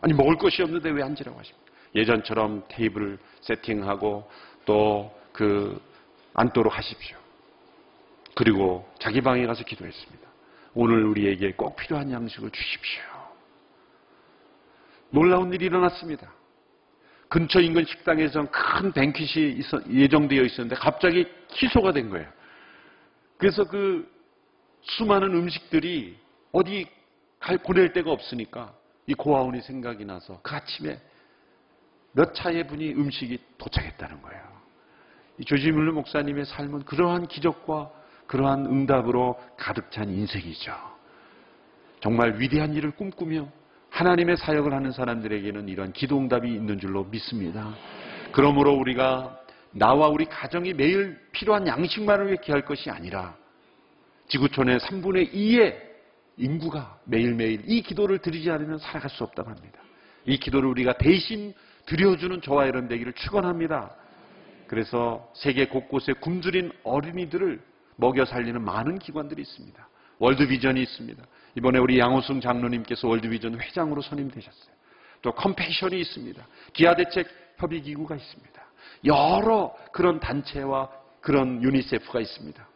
아니 0.00 0.12
먹을 0.14 0.36
것이 0.36 0.62
없는데 0.62 0.90
왜 0.90 1.02
앉으라고 1.02 1.38
하십니까? 1.38 1.72
예전처럼 1.94 2.64
테이블 2.68 3.18
세팅하고 3.40 4.28
또 4.64 5.18
그 5.38 5.80
앉도록 6.34 6.76
하십시오. 6.76 7.16
그리고 8.34 8.92
자기 8.98 9.20
방에 9.20 9.46
가서 9.46 9.62
기도했습니다. 9.62 10.28
오늘 10.74 11.04
우리에게 11.04 11.52
꼭 11.52 11.76
필요한 11.76 12.10
양식을 12.10 12.50
주십시오. 12.50 13.02
놀라운 15.10 15.52
일이 15.52 15.66
일어났습니다. 15.66 16.28
근처 17.28 17.60
인근 17.60 17.84
식당에서 17.84 18.50
큰 18.50 18.92
뱅킷이 18.92 19.60
예정되어 19.90 20.42
있었는데 20.42 20.74
갑자기 20.74 21.24
취소가 21.50 21.92
된 21.92 22.10
거예요. 22.10 22.28
그래서 23.36 23.62
그 23.62 24.10
수많은 24.82 25.32
음식들이 25.36 26.18
어디 26.50 26.88
갈, 27.38 27.58
보낼 27.58 27.92
데가 27.92 28.10
없으니까 28.10 28.74
이 29.08 29.14
고아원이 29.14 29.62
생각이 29.62 30.04
나서 30.04 30.38
그 30.42 30.54
아침에 30.54 31.00
몇 32.12 32.34
차의 32.34 32.66
분이 32.66 32.92
음식이 32.92 33.38
도착했다는 33.56 34.20
거예요. 34.20 34.42
조지물루 35.46 35.94
목사님의 35.94 36.44
삶은 36.44 36.84
그러한 36.84 37.26
기적과 37.26 37.90
그러한 38.26 38.66
응답으로 38.66 39.40
가득 39.56 39.90
찬 39.90 40.10
인생이죠. 40.10 40.74
정말 42.00 42.38
위대한 42.38 42.74
일을 42.74 42.90
꿈꾸며 42.90 43.48
하나님의 43.88 44.36
사역을 44.36 44.74
하는 44.74 44.92
사람들에게는 44.92 45.68
이런 45.68 45.92
기도 45.92 46.18
응답이 46.18 46.46
있는 46.52 46.78
줄로 46.78 47.04
믿습니다. 47.04 47.74
그러므로 48.32 48.74
우리가 48.74 49.40
나와 49.70 50.08
우리 50.08 50.26
가정이 50.26 50.74
매일 50.74 51.18
필요한 51.32 51.66
양식만을 51.66 52.26
위해 52.26 52.36
기할 52.42 52.62
것이 52.62 52.90
아니라 52.90 53.34
지구촌의 54.26 54.80
3분의 54.80 55.32
2의 55.32 55.87
인구가 56.38 56.98
매일매일 57.04 57.62
이 57.66 57.82
기도를 57.82 58.18
드리지 58.18 58.50
않으면 58.50 58.78
살아갈 58.78 59.10
수 59.10 59.24
없다고 59.24 59.50
합니다. 59.50 59.80
이 60.24 60.38
기도를 60.38 60.68
우리가 60.68 60.94
대신 60.98 61.52
드려주는 61.86 62.40
저와 62.42 62.66
여러분 62.68 62.88
되기를 62.88 63.12
축원합니다. 63.14 63.94
그래서 64.66 65.30
세계 65.34 65.66
곳곳에 65.66 66.12
굶주린 66.14 66.70
어린이들을 66.84 67.60
먹여 67.96 68.24
살리는 68.24 68.62
많은 68.62 68.98
기관들이 68.98 69.42
있습니다. 69.42 69.88
월드비전이 70.18 70.80
있습니다. 70.82 71.22
이번에 71.56 71.78
우리 71.78 71.98
양호승 71.98 72.40
장로님께서 72.40 73.08
월드비전 73.08 73.60
회장으로 73.60 74.02
선임되셨어요. 74.02 74.74
또 75.22 75.32
컴패션이 75.32 75.98
있습니다. 76.00 76.46
기아대책 76.72 77.26
협의기구가 77.56 78.14
있습니다. 78.16 78.62
여러 79.04 79.74
그런 79.92 80.20
단체와 80.20 80.90
그런 81.20 81.62
유니세프가 81.62 82.20
있습니다. 82.20 82.68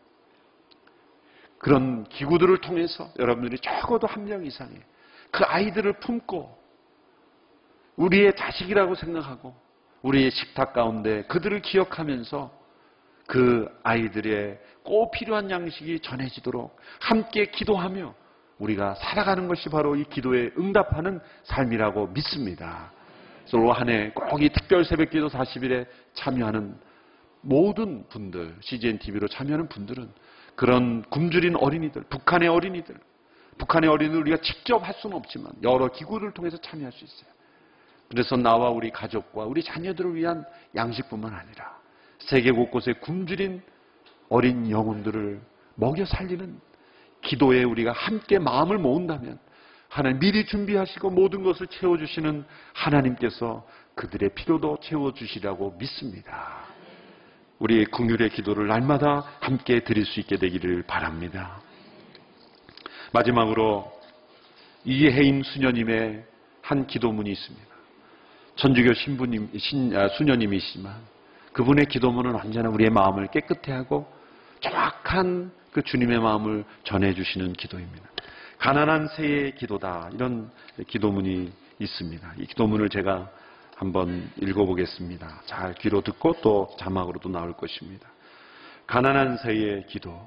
그런 1.62 2.02
기구들을 2.04 2.58
통해서 2.58 3.08
여러분들이 3.20 3.56
적어도 3.60 4.08
한 4.08 4.24
명 4.24 4.44
이상의 4.44 4.74
그 5.30 5.44
아이들을 5.44 5.92
품고 6.00 6.58
우리의 7.96 8.34
자식이라고 8.34 8.96
생각하고 8.96 9.54
우리의 10.02 10.32
식탁 10.32 10.72
가운데 10.72 11.22
그들을 11.28 11.62
기억하면서 11.62 12.50
그 13.28 13.68
아이들의 13.84 14.58
꼭 14.82 15.12
필요한 15.12 15.50
양식이 15.50 16.00
전해지도록 16.00 16.76
함께 17.00 17.44
기도하며 17.46 18.12
우리가 18.58 18.96
살아가는 18.96 19.46
것이 19.46 19.68
바로 19.68 19.94
이 19.94 20.02
기도에 20.04 20.50
응답하는 20.58 21.20
삶이라고 21.44 22.08
믿습니다. 22.08 22.90
그래서 23.44 23.58
올 23.58 23.70
한해 23.72 24.10
꼭 24.14 24.42
이 24.42 24.48
특별 24.48 24.84
새벽 24.84 25.10
기도 25.10 25.28
40일에 25.28 25.86
참여하는 26.14 26.76
모든 27.40 28.04
분들, 28.08 28.56
CGN 28.60 28.98
TV로 28.98 29.28
참여하는 29.28 29.68
분들은 29.68 30.10
그런 30.54 31.02
굶주린 31.10 31.56
어린이들, 31.56 32.02
북한의 32.04 32.48
어린이들, 32.48 32.94
북한의 33.58 33.90
어린이들 33.90 34.20
우리가 34.20 34.38
직접 34.38 34.86
할 34.86 34.94
수는 34.94 35.16
없지만 35.16 35.52
여러 35.62 35.88
기구를 35.88 36.32
통해서 36.32 36.56
참여할 36.58 36.92
수 36.92 37.04
있어요. 37.04 37.30
그래서 38.08 38.36
나와 38.36 38.70
우리 38.70 38.90
가족과 38.90 39.44
우리 39.44 39.62
자녀들을 39.62 40.14
위한 40.14 40.44
양식뿐만 40.74 41.32
아니라 41.32 41.78
세계 42.18 42.50
곳곳에 42.50 42.92
굶주린 42.94 43.62
어린 44.28 44.70
영혼들을 44.70 45.40
먹여 45.76 46.04
살리는 46.04 46.60
기도에 47.22 47.64
우리가 47.64 47.92
함께 47.92 48.38
마음을 48.38 48.78
모은다면 48.78 49.38
하나님 49.88 50.20
미리 50.20 50.46
준비하시고 50.46 51.10
모든 51.10 51.42
것을 51.42 51.66
채워주시는 51.66 52.44
하나님께서 52.72 53.66
그들의 53.94 54.30
필요도 54.34 54.78
채워주시라고 54.82 55.76
믿습니다. 55.78 56.71
우리의 57.62 57.86
궁율의 57.86 58.30
기도를 58.30 58.66
날마다 58.66 59.24
함께 59.40 59.80
드릴 59.80 60.04
수 60.04 60.18
있게 60.20 60.36
되기를 60.36 60.82
바랍니다. 60.82 61.60
마지막으로 63.12 63.90
이혜인 64.84 65.42
수녀님의 65.44 66.24
한 66.60 66.86
기도문이 66.86 67.30
있습니다. 67.30 67.66
천주교 68.56 68.94
신부님, 68.94 69.50
신, 69.56 69.96
아, 69.96 70.08
수녀님이시지만 70.08 70.94
그분의 71.52 71.86
기도문은 71.86 72.34
언제나 72.34 72.68
우리의 72.68 72.90
마음을 72.90 73.28
깨끗해 73.28 73.72
하고 73.72 74.12
정확한 74.60 75.52
그 75.72 75.82
주님의 75.82 76.18
마음을 76.18 76.64
전해주시는 76.84 77.52
기도입니다. 77.54 78.08
가난한 78.58 79.08
새의 79.08 79.54
기도다. 79.54 80.10
이런 80.12 80.50
기도문이 80.88 81.52
있습니다. 81.78 82.34
이 82.38 82.46
기도문을 82.46 82.88
제가 82.88 83.30
한번 83.76 84.30
읽어보겠습니다. 84.40 85.42
잘 85.46 85.74
귀로 85.74 86.00
듣고 86.02 86.34
또 86.42 86.74
자막으로도 86.78 87.28
나올 87.28 87.52
것입니다. 87.54 88.08
가난한 88.86 89.38
새의 89.38 89.86
기도. 89.86 90.26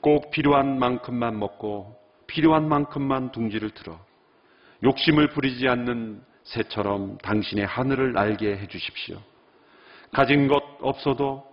꼭 0.00 0.30
필요한 0.30 0.78
만큼만 0.78 1.38
먹고 1.38 1.98
필요한 2.26 2.68
만큼만 2.68 3.32
둥지를 3.32 3.70
틀어 3.70 3.98
욕심을 4.82 5.28
부리지 5.30 5.66
않는 5.68 6.22
새처럼 6.44 7.18
당신의 7.18 7.66
하늘을 7.66 8.12
날게 8.12 8.56
해주십시오. 8.58 9.20
가진 10.12 10.48
것 10.48 10.62
없어도 10.80 11.44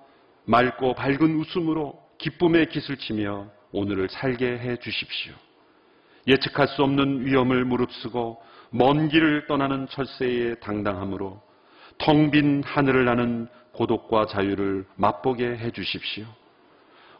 맑고 0.45 0.93
밝은 0.93 1.39
웃음으로 1.39 1.99
기쁨의 2.17 2.69
깃을 2.69 2.97
치며 2.97 3.49
오늘을 3.71 4.09
살게 4.09 4.45
해 4.59 4.77
주십시오. 4.77 5.33
예측할 6.27 6.67
수 6.69 6.83
없는 6.83 7.25
위험을 7.25 7.65
무릅쓰고 7.65 8.41
먼 8.69 9.07
길을 9.09 9.47
떠나는 9.47 9.87
철새의 9.87 10.59
당당함으로 10.59 11.41
텅 11.97 12.31
빈 12.31 12.63
하늘을 12.63 13.05
나는 13.05 13.47
고독과 13.73 14.27
자유를 14.27 14.85
맛보게 14.95 15.57
해 15.57 15.71
주십시오. 15.71 16.25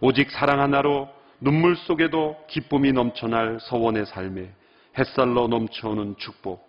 오직 0.02 0.32
사랑 0.32 0.60
하나로 0.60 1.10
눈물 1.40 1.76
속에도 1.76 2.38
기쁨이 2.48 2.92
넘쳐날 2.92 3.60
서원의 3.62 4.06
삶에 4.06 4.52
햇살로 4.98 5.48
넘쳐오는 5.48 6.16
축복. 6.18 6.66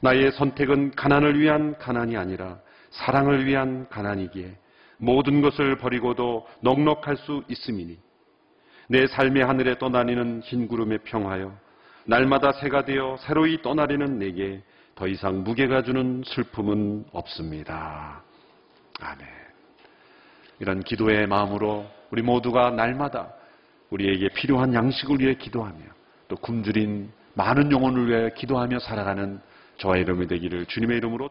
나의 0.00 0.32
선택은 0.32 0.92
가난을 0.92 1.38
위한 1.38 1.76
가난이 1.78 2.16
아니라 2.16 2.58
사랑을 2.90 3.44
위한 3.46 3.88
가난이기에 3.88 4.56
모든 4.98 5.42
것을 5.42 5.76
버리고도 5.76 6.46
넉넉할 6.60 7.16
수 7.16 7.42
있음이니 7.48 7.98
내 8.88 9.06
삶의 9.06 9.44
하늘에 9.44 9.78
떠다니는 9.78 10.42
흰 10.44 10.68
구름에 10.68 10.98
평하여 10.98 11.56
날마다 12.06 12.52
새가 12.52 12.84
되어 12.84 13.16
새로이 13.20 13.62
떠나리는 13.62 14.18
내게 14.18 14.62
더 14.94 15.08
이상 15.08 15.42
무게가 15.42 15.82
주는 15.82 16.22
슬픔은 16.24 17.06
없습니다. 17.12 18.22
아멘. 19.00 19.26
이런 20.60 20.82
기도의 20.82 21.26
마음으로 21.26 21.86
우리 22.10 22.22
모두가 22.22 22.70
날마다 22.70 23.32
우리에게 23.90 24.28
필요한 24.34 24.72
양식을 24.74 25.20
위해 25.20 25.34
기도하며 25.34 25.80
또 26.28 26.36
굶주린 26.36 27.10
많은 27.34 27.72
영혼을 27.72 28.08
위해 28.08 28.30
기도하며 28.36 28.78
살아가는 28.80 29.40
저와 29.78 29.96
이름이 29.96 30.26
되기를 30.28 30.66
주님의 30.66 30.98
이름으로 30.98 31.30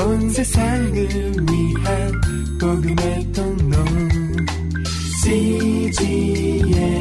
온 0.00 0.30
세상을 0.30 0.94
위한 0.94 2.12
복음의 2.60 3.32
통로 3.32 3.84
CGM 5.24 6.96